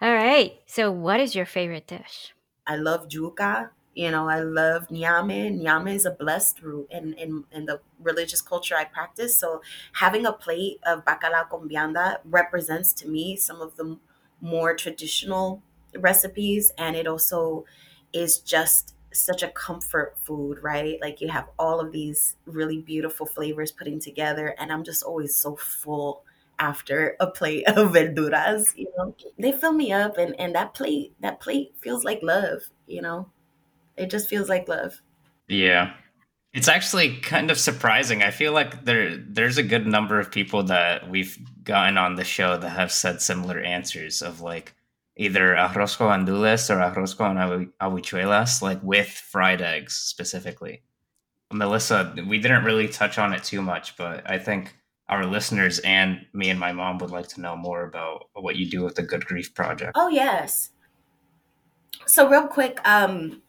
All 0.00 0.12
right 0.12 0.60
so 0.66 0.90
what 0.90 1.20
is 1.20 1.34
your 1.34 1.46
favorite 1.46 1.86
dish? 1.86 2.34
I 2.66 2.76
love 2.76 3.08
yuca 3.08 3.70
you 3.94 4.10
know 4.10 4.26
i 4.26 4.40
love 4.40 4.88
nyame 4.88 5.60
nyame 5.60 5.94
is 5.94 6.06
a 6.06 6.10
blessed 6.10 6.62
root 6.62 6.86
in, 6.90 7.12
in 7.14 7.44
in 7.52 7.66
the 7.66 7.78
religious 8.00 8.40
culture 8.40 8.74
i 8.74 8.84
practice 8.84 9.36
so 9.36 9.60
having 9.92 10.24
a 10.24 10.32
plate 10.32 10.78
of 10.86 11.04
bacalao 11.04 11.46
con 11.46 11.68
vianda 11.68 12.16
represents 12.24 12.94
to 12.94 13.06
me 13.06 13.36
some 13.36 13.60
of 13.60 13.76
the 13.76 13.98
more 14.42 14.74
traditional 14.74 15.62
recipes, 15.98 16.72
and 16.76 16.96
it 16.96 17.06
also 17.06 17.64
is 18.12 18.38
just 18.38 18.94
such 19.12 19.42
a 19.42 19.48
comfort 19.48 20.16
food, 20.22 20.58
right? 20.62 20.98
Like 21.00 21.20
you 21.20 21.28
have 21.28 21.48
all 21.58 21.80
of 21.80 21.92
these 21.92 22.36
really 22.46 22.78
beautiful 22.78 23.26
flavors 23.26 23.72
putting 23.72 24.00
together, 24.00 24.54
and 24.58 24.72
I'm 24.72 24.84
just 24.84 25.02
always 25.02 25.34
so 25.34 25.56
full 25.56 26.24
after 26.58 27.16
a 27.20 27.26
plate 27.26 27.64
of 27.66 27.92
verduras. 27.92 28.76
You 28.76 28.88
know, 28.96 29.14
they 29.38 29.52
fill 29.52 29.72
me 29.72 29.92
up, 29.92 30.18
and 30.18 30.38
and 30.38 30.54
that 30.54 30.74
plate 30.74 31.14
that 31.20 31.40
plate 31.40 31.74
feels 31.80 32.04
like 32.04 32.20
love. 32.22 32.62
You 32.86 33.02
know, 33.02 33.28
it 33.96 34.10
just 34.10 34.28
feels 34.28 34.48
like 34.48 34.68
love. 34.68 35.00
Yeah. 35.48 35.94
It's 36.52 36.68
actually 36.68 37.16
kind 37.16 37.50
of 37.50 37.58
surprising. 37.58 38.22
I 38.22 38.30
feel 38.30 38.52
like 38.52 38.84
there 38.84 39.16
there's 39.16 39.56
a 39.56 39.62
good 39.62 39.86
number 39.86 40.20
of 40.20 40.30
people 40.30 40.64
that 40.64 41.08
we've 41.08 41.38
gotten 41.64 41.96
on 41.96 42.16
the 42.16 42.24
show 42.24 42.58
that 42.58 42.68
have 42.68 42.92
said 42.92 43.22
similar 43.22 43.58
answers 43.58 44.20
of 44.20 44.42
like 44.42 44.74
either 45.16 45.54
arroz 45.54 45.96
con 45.96 46.26
gandules 46.26 46.70
or 46.70 46.78
arroz 46.78 47.16
con 47.16 47.36
habichuelas, 47.80 48.62
like 48.62 48.82
with 48.82 49.08
fried 49.08 49.60
eggs 49.60 49.94
specifically. 49.94 50.82
Melissa, 51.52 52.14
we 52.26 52.38
didn't 52.38 52.64
really 52.64 52.88
touch 52.88 53.18
on 53.18 53.32
it 53.32 53.44
too 53.44 53.60
much, 53.60 53.96
but 53.96 54.28
I 54.30 54.38
think 54.38 54.74
our 55.08 55.26
listeners 55.26 55.78
and 55.80 56.24
me 56.32 56.48
and 56.48 56.58
my 56.58 56.72
mom 56.72 56.98
would 56.98 57.10
like 57.10 57.28
to 57.28 57.40
know 57.40 57.56
more 57.56 57.84
about 57.84 58.28
what 58.32 58.56
you 58.56 58.68
do 58.68 58.82
with 58.82 58.94
the 58.94 59.02
Good 59.02 59.26
Grief 59.26 59.54
Project. 59.54 59.92
Oh 59.94 60.08
yes. 60.08 60.70
So 62.06 62.28
real 62.28 62.46
quick, 62.46 62.78
um, 62.88 63.42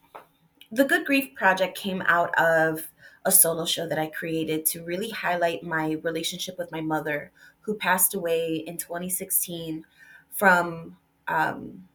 the 0.71 0.83
Good 0.83 1.05
Grief 1.05 1.33
Project 1.35 1.77
came 1.77 2.01
out 2.01 2.37
of 2.37 2.91
a 3.25 3.31
solo 3.31 3.65
show 3.65 3.87
that 3.87 3.97
I 3.97 4.07
created 4.07 4.65
to 4.67 4.83
really 4.83 5.09
highlight 5.09 5.63
my 5.63 5.93
relationship 6.03 6.57
with 6.57 6.71
my 6.71 6.81
mother, 6.81 7.31
who 7.61 7.75
passed 7.75 8.13
away 8.13 8.55
in 8.67 8.77
2016 8.77 9.85
from 10.29 10.97
um, 11.27 11.85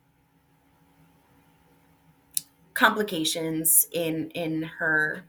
complications 2.74 3.86
in 3.92 4.30
in 4.30 4.62
her 4.62 5.24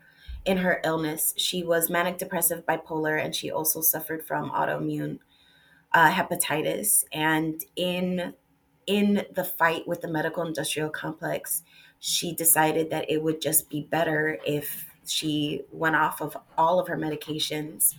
in 0.46 0.58
her 0.58 0.82
illness. 0.84 1.34
She 1.38 1.64
was 1.64 1.90
manic 1.90 2.18
depressive 2.18 2.66
bipolar, 2.66 3.24
and 3.24 3.36
she 3.36 3.52
also 3.52 3.82
suffered 3.82 4.26
from 4.26 4.52
autoimmune 4.52 5.20
uh, 5.94 6.12
hepatitis. 6.12 7.04
And 7.12 7.64
in 7.76 8.34
in 8.88 9.26
the 9.34 9.44
fight 9.44 9.88
with 9.88 10.02
the 10.02 10.08
medical 10.08 10.44
industrial 10.44 10.90
complex, 10.90 11.64
she 12.00 12.34
decided 12.34 12.90
that 12.90 13.10
it 13.10 13.22
would 13.22 13.42
just 13.42 13.70
be 13.70 13.82
better 13.82 14.40
if 14.46 14.88
she 15.06 15.64
went 15.72 15.96
off 15.96 16.22
of 16.22 16.38
all 16.58 16.80
of 16.80 16.88
her 16.88 16.98
medications 16.98 17.96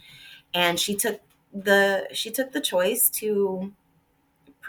and 0.55 0.79
she 0.79 0.95
took 0.95 1.21
the 1.53 2.07
she 2.13 2.31
took 2.31 2.53
the 2.53 2.61
choice 2.61 3.09
to 3.09 3.73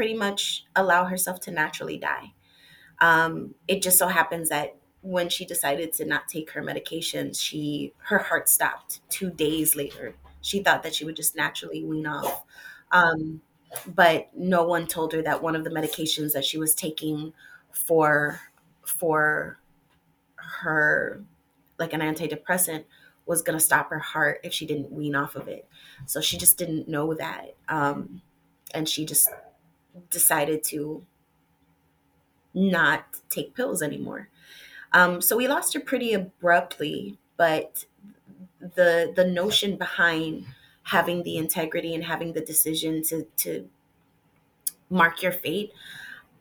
pretty 0.01 0.15
much 0.15 0.65
allow 0.75 1.05
herself 1.05 1.39
to 1.39 1.51
naturally 1.51 1.95
die 1.95 2.33
um, 3.01 3.53
it 3.67 3.83
just 3.83 3.99
so 3.99 4.07
happens 4.07 4.49
that 4.49 4.75
when 5.01 5.29
she 5.29 5.45
decided 5.45 5.93
to 5.93 6.05
not 6.05 6.27
take 6.27 6.49
her 6.49 6.63
medications 6.63 7.39
she 7.39 7.93
her 7.99 8.17
heart 8.17 8.49
stopped 8.49 9.07
two 9.11 9.29
days 9.29 9.75
later 9.75 10.15
she 10.41 10.63
thought 10.63 10.81
that 10.81 10.95
she 10.95 11.05
would 11.05 11.15
just 11.15 11.35
naturally 11.35 11.85
wean 11.85 12.07
off 12.07 12.41
um, 12.91 13.41
but 13.85 14.27
no 14.35 14.63
one 14.63 14.87
told 14.87 15.13
her 15.13 15.21
that 15.21 15.43
one 15.43 15.55
of 15.55 15.63
the 15.63 15.69
medications 15.69 16.33
that 16.33 16.43
she 16.43 16.57
was 16.57 16.73
taking 16.73 17.31
for 17.71 18.41
for 18.83 19.59
her 20.35 21.23
like 21.77 21.93
an 21.93 22.01
antidepressant 22.01 22.85
was 23.27 23.43
going 23.43 23.55
to 23.55 23.63
stop 23.63 23.91
her 23.91 23.99
heart 23.99 24.39
if 24.43 24.51
she 24.51 24.65
didn't 24.65 24.91
wean 24.91 25.13
off 25.13 25.35
of 25.35 25.47
it. 25.47 25.67
So 26.07 26.21
she 26.21 26.37
just 26.37 26.57
didn't 26.57 26.87
know 26.87 27.13
that. 27.13 27.55
Um, 27.69 28.23
and 28.73 28.89
she 28.89 29.05
just 29.05 29.29
decided 30.09 30.63
to 30.65 31.05
not 32.53 33.05
take 33.29 33.55
pills 33.55 33.81
anymore. 33.81 34.29
Um, 34.93 35.21
so 35.21 35.37
we 35.37 35.47
lost 35.47 35.73
her 35.73 35.79
pretty 35.79 36.13
abruptly, 36.13 37.17
but 37.37 37.85
the 38.59 39.13
the 39.15 39.25
notion 39.25 39.77
behind 39.77 40.45
having 40.83 41.23
the 41.23 41.37
integrity 41.37 41.95
and 41.95 42.03
having 42.03 42.33
the 42.33 42.41
decision 42.41 43.01
to 43.03 43.25
to 43.37 43.69
mark 44.89 45.23
your 45.23 45.31
fate, 45.31 45.71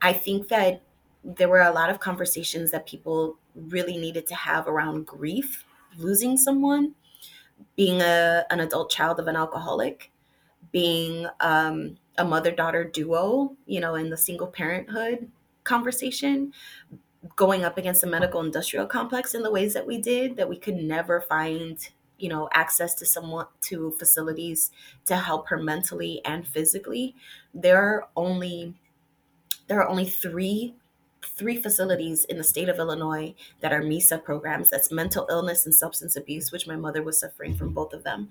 I 0.02 0.12
think 0.12 0.48
that 0.48 0.82
there 1.24 1.48
were 1.48 1.62
a 1.62 1.72
lot 1.72 1.90
of 1.90 2.00
conversations 2.00 2.70
that 2.70 2.86
people 2.86 3.36
really 3.54 3.96
needed 3.96 4.26
to 4.26 4.34
have 4.34 4.66
around 4.66 5.06
grief, 5.06 5.64
losing 5.96 6.36
someone, 6.36 6.94
being 7.76 8.00
a, 8.00 8.44
an 8.50 8.60
adult 8.60 8.90
child 8.90 9.20
of 9.20 9.28
an 9.28 9.36
alcoholic, 9.36 10.10
being 10.72 11.26
um, 11.40 11.96
a 12.18 12.24
mother 12.24 12.50
daughter 12.50 12.84
duo, 12.84 13.56
you 13.66 13.80
know, 13.80 13.94
in 13.94 14.10
the 14.10 14.16
single 14.16 14.46
parenthood 14.46 15.30
conversation, 15.64 16.52
going 17.36 17.64
up 17.64 17.78
against 17.78 18.00
the 18.00 18.06
medical 18.06 18.40
industrial 18.40 18.86
complex 18.86 19.34
in 19.34 19.42
the 19.42 19.50
ways 19.50 19.74
that 19.74 19.86
we 19.86 20.00
did, 20.00 20.36
that 20.36 20.48
we 20.48 20.58
could 20.58 20.76
never 20.76 21.20
find 21.20 21.90
you 22.18 22.28
know 22.28 22.48
access 22.52 22.94
to 22.94 23.06
someone 23.06 23.46
to 23.62 23.90
facilities 23.92 24.70
to 25.06 25.16
help 25.16 25.48
her 25.48 25.56
mentally 25.56 26.20
and 26.24 26.46
physically. 26.46 27.16
There 27.54 27.82
are 27.82 28.08
only 28.16 28.74
there 29.66 29.80
are 29.80 29.88
only 29.88 30.04
three 30.06 30.74
three 31.22 31.60
facilities 31.60 32.24
in 32.24 32.38
the 32.38 32.44
state 32.44 32.68
of 32.68 32.78
Illinois 32.78 33.34
that 33.60 33.72
are 33.72 33.82
MESA 33.82 34.18
programs. 34.18 34.70
That's 34.70 34.90
mental 34.90 35.26
illness 35.30 35.66
and 35.66 35.74
substance 35.74 36.16
abuse, 36.16 36.52
which 36.52 36.66
my 36.66 36.76
mother 36.76 37.02
was 37.02 37.18
suffering 37.18 37.54
from 37.54 37.72
both 37.72 37.92
of 37.92 38.04
them. 38.04 38.28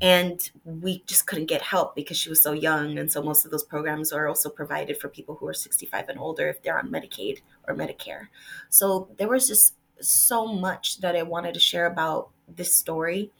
And 0.00 0.50
we 0.64 1.02
just 1.06 1.26
couldn't 1.26 1.46
get 1.46 1.62
help 1.62 1.94
because 1.94 2.16
she 2.16 2.28
was 2.28 2.42
so 2.42 2.52
young. 2.52 2.98
And 2.98 3.10
so 3.10 3.22
most 3.22 3.44
of 3.44 3.50
those 3.50 3.64
programs 3.64 4.12
are 4.12 4.28
also 4.28 4.48
provided 4.48 4.98
for 4.98 5.08
people 5.08 5.36
who 5.36 5.46
are 5.46 5.54
65 5.54 6.08
and 6.08 6.18
older 6.18 6.48
if 6.48 6.62
they're 6.62 6.78
on 6.78 6.88
Medicaid 6.88 7.40
or 7.68 7.74
Medicare. 7.74 8.28
So 8.68 9.08
there 9.18 9.28
was 9.28 9.46
just 9.46 9.74
so 10.00 10.46
much 10.46 11.00
that 11.00 11.16
I 11.16 11.22
wanted 11.22 11.54
to 11.54 11.60
share 11.60 11.86
about 11.86 12.30
this 12.48 12.74
story 12.74 13.30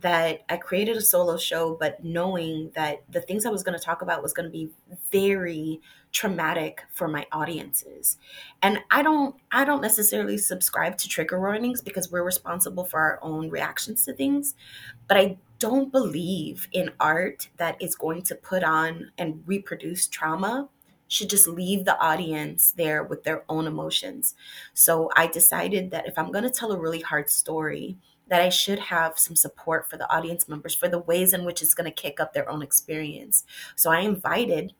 that 0.00 0.42
I 0.48 0.56
created 0.56 0.96
a 0.96 1.00
solo 1.00 1.36
show, 1.36 1.76
but 1.78 2.04
knowing 2.04 2.70
that 2.74 3.02
the 3.10 3.20
things 3.20 3.44
I 3.44 3.50
was 3.50 3.62
going 3.62 3.78
to 3.78 3.84
talk 3.84 4.02
about 4.02 4.22
was 4.22 4.32
going 4.32 4.46
to 4.46 4.52
be 4.52 4.70
very 5.10 5.80
traumatic 6.12 6.82
for 6.92 7.08
my 7.08 7.26
audiences. 7.32 8.16
And 8.62 8.78
I 8.90 9.02
don't 9.02 9.34
I 9.50 9.64
don't 9.64 9.82
necessarily 9.82 10.38
subscribe 10.38 10.96
to 10.98 11.08
trigger 11.08 11.38
warnings 11.38 11.80
because 11.80 12.10
we're 12.10 12.24
responsible 12.24 12.84
for 12.84 13.00
our 13.00 13.18
own 13.22 13.50
reactions 13.50 14.04
to 14.04 14.12
things, 14.12 14.54
but 15.06 15.16
I 15.16 15.36
don't 15.58 15.90
believe 15.90 16.68
in 16.72 16.90
art 17.00 17.48
that 17.56 17.80
is 17.82 17.94
going 17.94 18.22
to 18.22 18.34
put 18.34 18.62
on 18.62 19.10
and 19.18 19.42
reproduce 19.46 20.06
trauma 20.06 20.68
should 21.08 21.30
just 21.30 21.48
leave 21.48 21.84
the 21.84 21.98
audience 21.98 22.72
there 22.76 23.02
with 23.02 23.24
their 23.24 23.42
own 23.48 23.66
emotions. 23.66 24.34
So 24.74 25.10
I 25.16 25.26
decided 25.26 25.90
that 25.90 26.06
if 26.06 26.18
I'm 26.18 26.30
going 26.30 26.44
to 26.44 26.50
tell 26.50 26.70
a 26.70 26.78
really 26.78 27.00
hard 27.00 27.30
story, 27.30 27.96
that 28.28 28.40
I 28.40 28.48
should 28.48 28.78
have 28.78 29.18
some 29.18 29.36
support 29.36 29.88
for 29.88 29.96
the 29.96 30.10
audience 30.12 30.48
members 30.48 30.74
for 30.74 30.88
the 30.88 30.98
ways 30.98 31.32
in 31.32 31.44
which 31.44 31.62
it's 31.62 31.74
going 31.74 31.90
to 31.90 32.02
kick 32.02 32.20
up 32.20 32.32
their 32.32 32.48
own 32.48 32.62
experience. 32.62 33.44
So 33.76 33.90
I 33.90 34.00
invited 34.00 34.72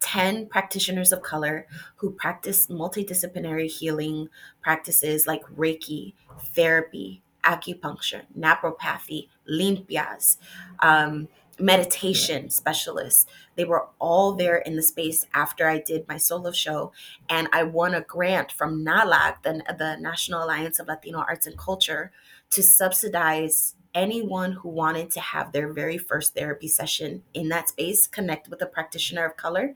10 0.00 0.46
practitioners 0.46 1.12
of 1.12 1.22
color 1.22 1.66
who 1.96 2.10
practice 2.10 2.66
multidisciplinary 2.66 3.70
healing 3.70 4.28
practices 4.60 5.26
like 5.26 5.42
Reiki, 5.56 6.14
therapy, 6.54 7.22
acupuncture, 7.44 8.22
naturopathy, 8.38 9.28
limpias, 9.48 10.38
um, 10.80 11.28
meditation 11.62 12.50
specialists. 12.50 13.26
They 13.54 13.64
were 13.64 13.86
all 13.98 14.32
there 14.32 14.56
in 14.56 14.76
the 14.76 14.82
space 14.82 15.26
after 15.32 15.68
I 15.68 15.78
did 15.78 16.08
my 16.08 16.16
solo 16.16 16.50
show. 16.50 16.92
And 17.28 17.48
I 17.52 17.62
won 17.62 17.94
a 17.94 18.00
grant 18.00 18.50
from 18.50 18.84
NALAC, 18.84 19.42
the, 19.42 19.62
the 19.78 19.96
National 19.96 20.44
Alliance 20.44 20.78
of 20.78 20.88
Latino 20.88 21.18
Arts 21.18 21.46
and 21.46 21.56
Culture, 21.56 22.10
to 22.50 22.62
subsidize 22.62 23.76
anyone 23.94 24.52
who 24.52 24.68
wanted 24.68 25.10
to 25.12 25.20
have 25.20 25.52
their 25.52 25.72
very 25.72 25.98
first 25.98 26.34
therapy 26.34 26.66
session 26.66 27.22
in 27.34 27.48
that 27.50 27.68
space 27.68 28.06
connect 28.06 28.48
with 28.48 28.60
a 28.62 28.66
practitioner 28.66 29.24
of 29.24 29.36
color 29.36 29.74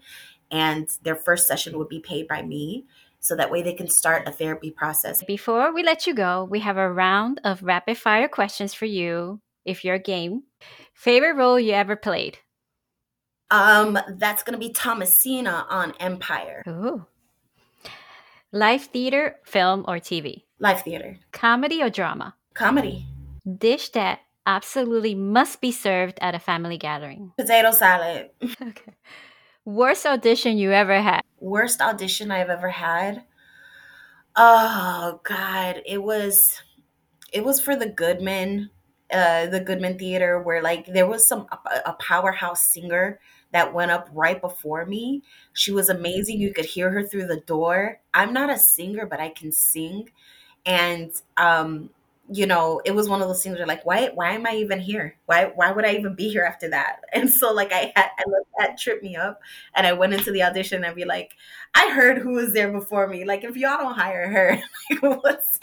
and 0.51 0.96
their 1.03 1.16
first 1.16 1.46
session 1.46 1.77
would 1.79 1.88
be 1.88 2.01
paid 2.01 2.27
by 2.27 2.42
me 2.42 2.85
so 3.20 3.37
that 3.37 3.51
way 3.51 3.62
they 3.62 3.75
can 3.75 3.88
start 3.88 4.27
a 4.27 4.33
therapy 4.33 4.70
process. 4.70 5.22
Before 5.25 5.72
we 5.72 5.83
let 5.83 6.07
you 6.07 6.14
go, 6.14 6.44
we 6.44 6.61
have 6.61 6.77
a 6.77 6.90
round 6.90 7.40
of 7.44 7.62
rapid 7.62 7.99
fire 7.99 8.29
questions 8.29 8.72
for 8.72 8.87
you 8.87 9.40
if 9.64 9.85
you're 9.85 9.99
game. 9.99 10.44
Favorite 10.96 11.35
role 11.35 11.61
you 11.61 11.74
ever 11.74 11.94
played? 11.94 12.38
Um, 13.50 13.98
that's 14.16 14.42
gonna 14.42 14.59
be 14.59 14.72
Thomasina 14.72 15.66
on 15.68 15.92
Empire. 16.00 16.64
Ooh. 16.66 17.04
Live 18.50 18.85
theater, 18.85 19.37
film, 19.44 19.85
or 19.87 19.96
TV? 19.96 20.44
Live 20.59 20.80
theater. 20.80 21.18
Comedy 21.32 21.82
or 21.82 21.90
drama? 21.90 22.35
Comedy. 22.54 23.06
Dish 23.59 23.90
that 23.90 24.20
absolutely 24.46 25.14
must 25.14 25.61
be 25.61 25.70
served 25.70 26.18
at 26.22 26.35
a 26.35 26.38
family 26.38 26.78
gathering. 26.78 27.30
Potato 27.37 27.72
salad. 27.72 28.30
okay. 28.62 28.94
Worst 29.66 30.06
audition 30.06 30.56
you 30.56 30.72
ever 30.72 31.02
had? 31.02 31.20
Worst 31.38 31.82
audition 31.82 32.30
I've 32.30 32.48
ever 32.48 32.70
had? 32.70 33.22
Oh 34.35 35.20
god, 35.24 35.82
it 35.85 36.02
was 36.02 36.62
it 37.32 37.44
was 37.44 37.61
for 37.61 37.76
the 37.76 37.88
Goodman 37.88 38.70
uh 39.12 39.47
the 39.47 39.61
Goodman 39.61 39.99
Theater 39.99 40.40
where 40.40 40.62
like 40.62 40.87
there 40.87 41.07
was 41.07 41.27
some 41.29 41.47
a, 41.53 41.90
a 41.90 41.92
powerhouse 41.95 42.62
singer 42.62 43.21
that 43.53 43.73
went 43.73 43.90
up 43.90 44.09
right 44.12 44.40
before 44.40 44.85
me. 44.87 45.23
She 45.53 45.73
was 45.73 45.88
amazing. 45.88 46.40
You 46.40 46.53
could 46.53 46.64
hear 46.64 46.90
her 46.90 47.03
through 47.05 47.27
the 47.27 47.40
door. 47.40 48.01
I'm 48.12 48.33
not 48.33 48.51
a 48.51 48.59
singer, 48.59 49.07
but 49.07 49.21
I 49.21 49.29
can 49.31 49.53
sing. 49.53 50.11
And 50.64 51.12
um, 51.37 51.90
you 52.33 52.47
know, 52.47 52.81
it 52.85 52.92
was 52.92 53.09
one 53.09 53.23
of 53.23 53.29
those 53.29 53.42
things 53.42 53.57
where 53.57 53.66
like, 53.66 53.87
why 53.87 54.09
why 54.14 54.33
am 54.33 54.47
I 54.47 54.57
even 54.57 54.81
here? 54.81 55.16
Why 55.27 55.53
why 55.55 55.71
would 55.71 55.85
I 55.85 55.95
even 55.95 56.14
be 56.16 56.29
here 56.29 56.45
after 56.45 56.69
that? 56.71 57.03
And 57.12 57.31
so 57.31 57.53
like 57.53 57.73
I 57.73 57.92
had 57.95 58.11
I 58.19 58.25
let 58.27 58.42
that 58.59 58.79
trip 58.79 59.03
me 59.03 59.16
up 59.16 59.40
and 59.75 59.87
I 59.87 59.92
went 59.92 60.14
into 60.14 60.33
the 60.33 60.42
audition 60.42 60.85
and 60.85 60.97
be 60.97 61.05
like, 61.05 61.33
I 61.75 61.90
heard 61.90 62.19
who 62.19 62.33
was 62.33 62.53
there 62.53 62.73
before 62.73 63.07
me. 63.07 63.25
Like 63.25 63.45
if 63.45 63.57
y'all 63.57 63.79
don't 63.79 63.95
hire 63.95 64.29
her, 64.29 64.62
like, 65.03 65.23
what's 65.23 65.61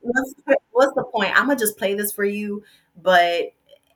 what's 0.00 0.34
what's 0.72 0.94
the 0.94 1.04
point? 1.04 1.32
I'm 1.36 1.46
gonna 1.46 1.58
just 1.58 1.78
play 1.78 1.94
this 1.94 2.12
for 2.12 2.24
you, 2.24 2.62
but 3.00 3.52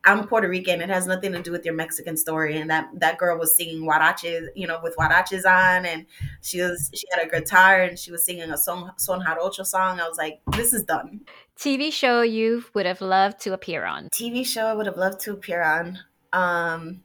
I'm 0.06 0.26
Puerto 0.28 0.48
Rican. 0.48 0.82
It 0.82 0.90
has 0.90 1.06
nothing 1.06 1.32
to 1.32 1.42
do 1.42 1.50
with 1.50 1.64
your 1.64 1.74
Mexican 1.74 2.16
story. 2.16 2.58
And 2.58 2.68
that 2.70 2.90
that 2.94 3.16
girl 3.18 3.38
was 3.38 3.56
singing 3.56 3.82
huaraches, 3.82 4.48
you 4.54 4.66
know, 4.66 4.78
with 4.82 4.94
huaraches 4.96 5.46
on, 5.46 5.86
and 5.86 6.06
she 6.42 6.60
was 6.60 6.90
she 6.94 7.06
had 7.10 7.26
a 7.26 7.30
guitar 7.30 7.82
and 7.82 7.98
she 7.98 8.12
was 8.12 8.24
singing 8.24 8.50
a 8.50 8.58
son 8.58 8.92
son 8.96 9.22
jarocho 9.22 9.66
song. 9.66 10.00
I 10.00 10.08
was 10.08 10.18
like, 10.18 10.40
this 10.52 10.72
is 10.72 10.82
done. 10.82 11.22
TV 11.58 11.92
show 11.92 12.22
you 12.22 12.64
would 12.74 12.86
have 12.86 13.00
loved 13.00 13.40
to 13.40 13.52
appear 13.52 13.84
on. 13.84 14.08
TV 14.10 14.46
show 14.46 14.66
I 14.66 14.74
would 14.74 14.86
have 14.86 14.96
loved 14.96 15.20
to 15.20 15.32
appear 15.32 15.62
on. 15.62 15.98
Um, 16.32 17.02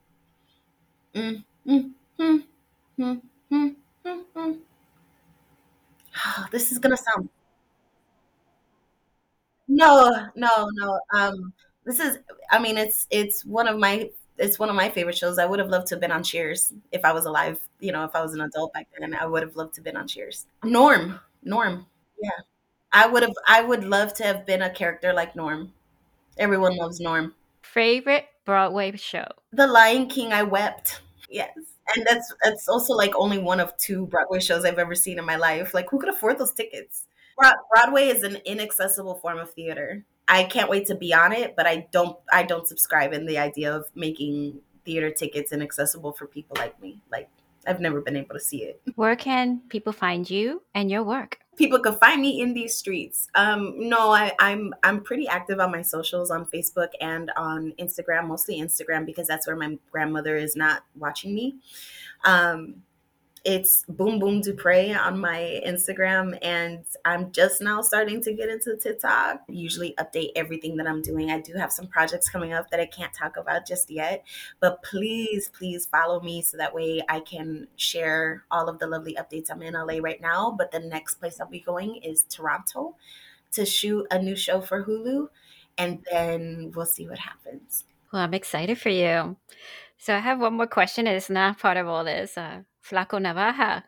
mm, 1.15 1.43
mm, 1.67 1.91
mm, 2.19 2.43
mm. 2.99 3.21
this 6.51 6.71
is 6.71 6.79
gonna 6.79 6.97
sound 6.97 7.29
no, 9.69 10.27
no, 10.35 10.69
no. 10.73 10.99
Um, 11.13 11.53
this 11.85 11.99
is, 11.99 12.19
I 12.51 12.59
mean, 12.59 12.77
it's 12.77 13.07
it's 13.09 13.45
one 13.45 13.67
of 13.67 13.79
my 13.79 14.09
it's 14.37 14.57
one 14.59 14.69
of 14.69 14.75
my 14.75 14.89
favorite 14.89 15.17
shows. 15.17 15.37
I 15.37 15.45
would 15.45 15.59
have 15.59 15.69
loved 15.69 15.87
to 15.87 15.95
have 15.95 16.01
been 16.01 16.11
on 16.11 16.23
Cheers 16.23 16.73
if 16.91 17.05
I 17.05 17.13
was 17.13 17.25
alive. 17.25 17.59
You 17.79 17.91
know, 17.91 18.03
if 18.03 18.15
I 18.15 18.21
was 18.21 18.33
an 18.33 18.41
adult 18.41 18.73
back 18.73 18.87
then, 18.99 19.13
I 19.13 19.25
would 19.25 19.43
have 19.43 19.55
loved 19.55 19.75
to 19.75 19.79
have 19.79 19.85
been 19.85 19.97
on 19.97 20.07
Cheers. 20.07 20.45
Norm, 20.63 21.19
Norm, 21.43 21.85
yeah. 22.21 22.31
I 22.91 23.07
would 23.07 23.23
have. 23.23 23.33
I 23.47 23.61
would 23.61 23.83
love 23.83 24.13
to 24.15 24.23
have 24.23 24.45
been 24.45 24.61
a 24.61 24.69
character 24.69 25.13
like 25.13 25.35
Norm. 25.35 25.73
Everyone 26.37 26.75
loves 26.75 26.99
Norm. 26.99 27.35
Favorite 27.61 28.25
Broadway 28.45 28.95
show? 28.95 29.27
The 29.53 29.67
Lion 29.67 30.07
King. 30.07 30.33
I 30.33 30.43
wept. 30.43 31.01
Yes, 31.29 31.51
and 31.95 32.05
that's 32.09 32.33
that's 32.43 32.67
also 32.67 32.93
like 32.93 33.13
only 33.15 33.37
one 33.37 33.59
of 33.59 33.77
two 33.77 34.07
Broadway 34.07 34.39
shows 34.39 34.65
I've 34.65 34.79
ever 34.79 34.95
seen 34.95 35.19
in 35.19 35.25
my 35.25 35.35
life. 35.35 35.73
Like, 35.73 35.89
who 35.91 35.99
could 35.99 36.09
afford 36.09 36.39
those 36.39 36.51
tickets? 36.51 37.05
Broadway 37.39 38.07
is 38.07 38.23
an 38.23 38.37
inaccessible 38.45 39.15
form 39.15 39.39
of 39.39 39.51
theater. 39.51 40.03
I 40.27 40.43
can't 40.43 40.69
wait 40.69 40.85
to 40.87 40.95
be 40.95 41.13
on 41.13 41.31
it, 41.31 41.55
but 41.55 41.65
I 41.65 41.87
don't 41.91 42.17
I 42.31 42.43
don't 42.43 42.67
subscribe 42.67 43.13
in 43.13 43.25
the 43.25 43.37
idea 43.37 43.75
of 43.75 43.85
making 43.95 44.59
theater 44.85 45.11
tickets 45.11 45.51
inaccessible 45.51 46.13
for 46.13 46.27
people 46.27 46.55
like 46.59 46.79
me. 46.81 47.01
Like 47.11 47.29
I've 47.65 47.79
never 47.79 48.01
been 48.01 48.15
able 48.15 48.35
to 48.35 48.39
see 48.39 48.63
it. 48.63 48.81
Where 48.95 49.15
can 49.15 49.61
people 49.69 49.93
find 49.93 50.29
you 50.29 50.61
and 50.73 50.89
your 50.89 51.03
work? 51.03 51.39
People 51.55 51.79
can 51.79 51.95
find 51.95 52.21
me 52.21 52.39
in 52.41 52.53
these 52.53 52.75
streets. 52.77 53.27
Um, 53.35 53.73
no, 53.89 54.11
I, 54.11 54.31
I'm 54.39 54.73
I'm 54.83 55.01
pretty 55.01 55.27
active 55.27 55.59
on 55.59 55.71
my 55.71 55.81
socials 55.81 56.31
on 56.31 56.45
Facebook 56.45 56.89
and 57.01 57.31
on 57.35 57.73
Instagram, 57.79 58.27
mostly 58.27 58.61
Instagram 58.61 59.05
because 59.05 59.27
that's 59.27 59.45
where 59.45 59.57
my 59.57 59.77
grandmother 59.91 60.37
is 60.37 60.55
not 60.55 60.83
watching 60.95 61.35
me. 61.35 61.55
Um, 62.23 62.83
it's 63.45 63.83
Boom 63.87 64.19
Boom 64.19 64.41
DuPrey 64.41 64.97
on 64.97 65.19
my 65.19 65.61
Instagram, 65.65 66.37
and 66.41 66.83
I'm 67.05 67.31
just 67.31 67.61
now 67.61 67.81
starting 67.81 68.21
to 68.23 68.33
get 68.33 68.49
into 68.49 68.75
TikTok. 68.75 69.41
usually 69.47 69.95
update 69.99 70.31
everything 70.35 70.75
that 70.77 70.87
I'm 70.87 71.01
doing. 71.01 71.31
I 71.31 71.39
do 71.39 71.53
have 71.53 71.71
some 71.71 71.87
projects 71.87 72.29
coming 72.29 72.53
up 72.53 72.69
that 72.71 72.79
I 72.79 72.85
can't 72.85 73.13
talk 73.13 73.37
about 73.37 73.65
just 73.65 73.89
yet, 73.89 74.25
but 74.59 74.83
please, 74.83 75.49
please 75.49 75.85
follow 75.85 76.19
me 76.21 76.41
so 76.41 76.57
that 76.57 76.73
way 76.73 77.01
I 77.07 77.21
can 77.21 77.67
share 77.75 78.43
all 78.51 78.67
of 78.67 78.79
the 78.79 78.87
lovely 78.87 79.15
updates. 79.15 79.49
I'm 79.49 79.61
in 79.61 79.73
LA 79.73 79.99
right 80.01 80.21
now, 80.21 80.53
but 80.57 80.71
the 80.71 80.79
next 80.79 81.15
place 81.15 81.39
I'll 81.39 81.47
be 81.47 81.59
going 81.59 81.97
is 81.97 82.23
Toronto 82.23 82.95
to 83.53 83.65
shoot 83.65 84.05
a 84.11 84.21
new 84.21 84.35
show 84.35 84.61
for 84.61 84.83
Hulu, 84.83 85.29
and 85.77 86.05
then 86.11 86.71
we'll 86.75 86.85
see 86.85 87.07
what 87.07 87.19
happens. 87.19 87.85
Well, 88.11 88.21
I'm 88.21 88.33
excited 88.33 88.77
for 88.77 88.89
you. 88.89 89.37
So 89.97 90.15
I 90.15 90.19
have 90.19 90.39
one 90.39 90.53
more 90.53 90.67
question. 90.67 91.07
It's 91.07 91.29
not 91.29 91.59
part 91.59 91.77
of 91.77 91.87
all 91.87 92.03
this. 92.03 92.37
Uh, 92.37 92.61
Flaco 92.89 93.19
Navaja. 93.19 93.83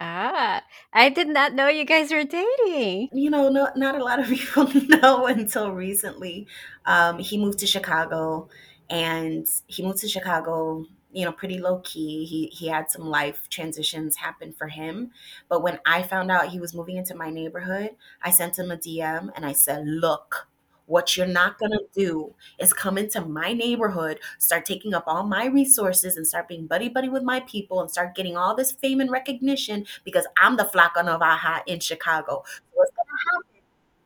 Ah, 0.00 0.62
I 0.94 1.10
did 1.10 1.28
not 1.28 1.52
know 1.52 1.68
you 1.68 1.84
guys 1.84 2.10
were 2.10 2.24
dating. 2.24 3.10
You 3.12 3.28
know, 3.28 3.50
no, 3.50 3.68
not 3.76 4.00
a 4.00 4.02
lot 4.02 4.18
of 4.18 4.28
people 4.34 4.66
know 4.88 5.26
until 5.26 5.72
recently. 5.72 6.46
Um, 6.86 7.18
he 7.18 7.36
moved 7.36 7.58
to 7.58 7.66
Chicago, 7.66 8.48
and 8.88 9.46
he 9.66 9.82
moved 9.82 9.98
to 9.98 10.08
Chicago. 10.08 10.86
You 11.12 11.24
know, 11.24 11.32
pretty 11.32 11.58
low 11.58 11.80
key. 11.80 12.24
He 12.24 12.46
he 12.46 12.68
had 12.68 12.90
some 12.90 13.02
life 13.02 13.48
transitions 13.50 14.16
happen 14.16 14.52
for 14.52 14.68
him. 14.68 15.10
But 15.48 15.62
when 15.62 15.78
I 15.84 16.02
found 16.02 16.30
out 16.30 16.48
he 16.48 16.60
was 16.60 16.72
moving 16.74 16.96
into 16.96 17.14
my 17.14 17.30
neighborhood, 17.30 17.90
I 18.22 18.30
sent 18.30 18.58
him 18.58 18.70
a 18.70 18.76
DM 18.76 19.30
and 19.36 19.44
I 19.44 19.52
said, 19.52 19.86
"Look, 19.86 20.48
what 20.90 21.16
you're 21.16 21.26
not 21.26 21.58
going 21.58 21.70
to 21.70 21.84
do 21.94 22.34
is 22.58 22.72
come 22.72 22.98
into 22.98 23.20
my 23.20 23.52
neighborhood, 23.52 24.18
start 24.38 24.64
taking 24.64 24.92
up 24.92 25.04
all 25.06 25.22
my 25.22 25.46
resources, 25.46 26.16
and 26.16 26.26
start 26.26 26.48
being 26.48 26.66
buddy 26.66 26.88
buddy 26.88 27.08
with 27.08 27.22
my 27.22 27.40
people 27.40 27.80
and 27.80 27.90
start 27.90 28.14
getting 28.14 28.36
all 28.36 28.56
this 28.56 28.72
fame 28.72 29.00
and 29.00 29.10
recognition 29.10 29.86
because 30.04 30.26
I'm 30.36 30.56
the 30.56 30.64
Flaca 30.64 31.04
Navaja 31.04 31.62
in 31.66 31.78
Chicago. 31.78 32.42
What's 32.72 32.90
going 32.90 33.06
to 33.06 33.30
happen? 33.30 33.62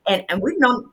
And, 0.06 0.24
and 0.28 0.42
we've 0.42 0.58
known 0.58 0.90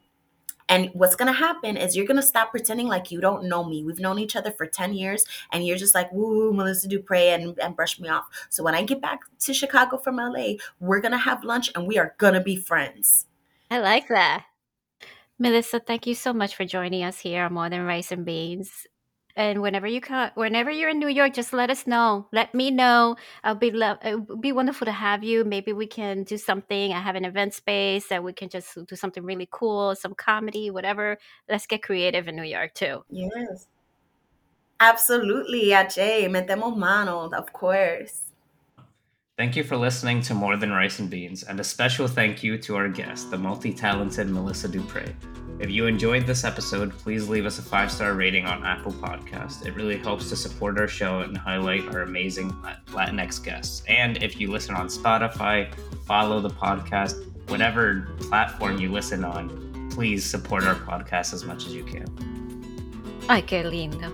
and 0.70 0.90
what's 0.94 1.18
going 1.18 1.28
to 1.28 1.38
happen 1.38 1.76
is 1.76 1.98
you're 1.98 2.06
going 2.06 2.22
to 2.22 2.26
stop 2.26 2.52
pretending 2.52 2.88
like 2.88 3.12
you 3.12 3.20
don't 3.20 3.44
know 3.44 3.66
me. 3.66 3.84
We've 3.84 4.00
known 4.00 4.18
each 4.18 4.38
other 4.38 4.52
for 4.52 4.66
10 4.66 4.94
years, 4.94 5.26
and 5.52 5.68
you're 5.68 5.76
just 5.76 5.94
like, 5.94 6.10
woo, 6.14 6.54
Melissa 6.54 6.88
DuPrey, 6.88 7.36
and, 7.36 7.60
and 7.60 7.76
brush 7.76 8.00
me 8.00 8.08
off. 8.08 8.28
So 8.50 8.64
when 8.64 8.74
I 8.74 8.84
get 8.84 9.02
back 9.02 9.20
to 9.40 9.54
Chicago 9.54 9.98
from 9.98 10.16
LA, 10.16 10.54
we're 10.80 11.02
going 11.02 11.12
to 11.12 11.18
have 11.18 11.44
lunch 11.44 11.70
and 11.76 11.86
we 11.86 11.98
are 11.98 12.16
going 12.20 12.36
to 12.36 12.40
be 12.40 12.56
friends. 12.56 13.26
I 13.70 13.80
like 13.80 14.08
that. 14.08 14.46
Melissa, 15.42 15.80
thank 15.80 16.06
you 16.06 16.14
so 16.14 16.34
much 16.34 16.56
for 16.56 16.66
joining 16.66 17.04
us 17.04 17.18
here 17.18 17.46
on 17.46 17.54
More 17.54 17.68
Than 17.68 17.82
Rice 17.82 18.12
and 18.12 18.24
Beans. 18.24 18.86
And 19.36 19.64
whenever 19.64 19.88
you 19.88 20.00
come, 20.00 20.30
whenever 20.36 20.70
you're 20.70 20.90
in 20.90 21.00
New 21.00 21.08
York, 21.08 21.34
just 21.34 21.52
let 21.52 21.72
us 21.72 21.88
know. 21.88 22.28
Let 22.32 22.54
me 22.54 22.70
know. 22.70 23.16
I'll 23.44 23.56
be 23.56 23.72
lo- 23.72 23.98
it 24.06 24.30
would 24.30 24.40
be 24.40 24.52
wonderful 24.52 24.86
to 24.86 24.92
have 24.92 25.24
you. 25.24 25.44
Maybe 25.44 25.74
we 25.74 25.88
can 25.88 26.26
do 26.26 26.38
something. 26.38 26.94
I 26.94 27.00
have 27.00 27.16
an 27.16 27.26
event 27.26 27.56
space 27.56 28.08
that 28.10 28.24
we 28.24 28.34
can 28.34 28.50
just 28.50 28.78
do 28.86 28.96
something 28.96 29.24
really 29.24 29.48
cool, 29.50 29.96
some 29.96 30.14
comedy, 30.14 30.70
whatever. 30.70 31.18
Let's 31.50 31.66
get 31.66 31.82
creative 31.82 32.28
in 32.28 32.36
New 32.36 32.44
York 32.44 32.76
too. 32.76 33.04
Yes, 33.10 33.66
absolutely. 34.80 35.70
Ajay, 35.72 36.30
metemos 36.30 36.78
mano, 36.78 37.32
of 37.34 37.52
course. 37.52 38.31
Thank 39.42 39.56
you 39.56 39.64
for 39.64 39.76
listening 39.76 40.22
to 40.22 40.36
More 40.36 40.56
Than 40.56 40.72
Rice 40.72 41.00
and 41.00 41.10
Beans, 41.10 41.42
and 41.42 41.60
a 41.60 41.64
special 41.64 42.08
thank 42.08 42.44
you 42.44 42.60
to 42.60 42.76
our 42.76 42.88
guest, 42.88 43.32
the 43.32 43.40
multi 43.40 43.74
talented 43.74 44.30
Melissa 44.30 44.70
DuPrey. 44.70 45.16
If 45.58 45.72
you 45.72 45.88
enjoyed 45.88 46.28
this 46.28 46.44
episode, 46.44 46.92
please 46.92 47.28
leave 47.28 47.48
us 47.48 47.58
a 47.58 47.64
five 47.64 47.92
star 47.92 48.14
rating 48.14 48.46
on 48.46 48.64
Apple 48.64 48.92
Podcast. 48.92 49.66
It 49.66 49.74
really 49.74 49.98
helps 49.98 50.30
to 50.30 50.36
support 50.36 50.78
our 50.78 50.88
show 50.88 51.22
and 51.22 51.36
highlight 51.36 51.88
our 51.88 52.04
amazing 52.04 52.52
Latinx 52.90 53.44
guests. 53.44 53.82
And 53.88 54.22
if 54.22 54.40
you 54.40 54.52
listen 54.52 54.76
on 54.76 54.90
Spotify, 54.90 55.74
follow 56.06 56.40
the 56.40 56.52
podcast, 56.52 57.16
whatever 57.50 58.16
platform 58.20 58.78
you 58.78 58.92
listen 58.92 59.26
on, 59.26 59.90
please 59.90 60.24
support 60.24 60.66
our 60.66 60.76
podcast 60.76 61.34
as 61.34 61.46
much 61.46 61.66
as 61.66 61.74
you 61.74 61.84
can. 61.84 62.06
Ay, 63.30 63.42
qué 63.44 63.64
lindo. 63.64 64.12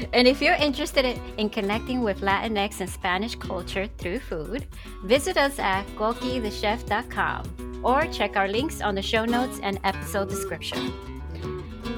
and 0.12 0.26
if 0.26 0.40
you're 0.40 0.54
interested 0.54 1.18
in 1.36 1.50
connecting 1.50 2.02
with 2.02 2.20
Latinx 2.20 2.80
and 2.80 2.90
Spanish 2.90 3.34
culture 3.36 3.88
through 3.98 4.20
food, 4.20 4.66
visit 5.04 5.36
us 5.36 5.58
at 5.58 5.86
coquithechef.com 5.96 7.82
or 7.84 8.06
check 8.06 8.36
our 8.36 8.48
links 8.48 8.80
on 8.80 8.94
the 8.94 9.02
show 9.02 9.24
notes 9.24 9.60
and 9.62 9.78
episode 9.84 10.28
description. 10.28 10.92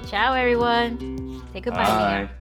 Ciao, 0.06 0.34
everyone. 0.34 1.42
Say 1.52 1.60
goodbye, 1.60 1.84
Bye. 1.84 2.28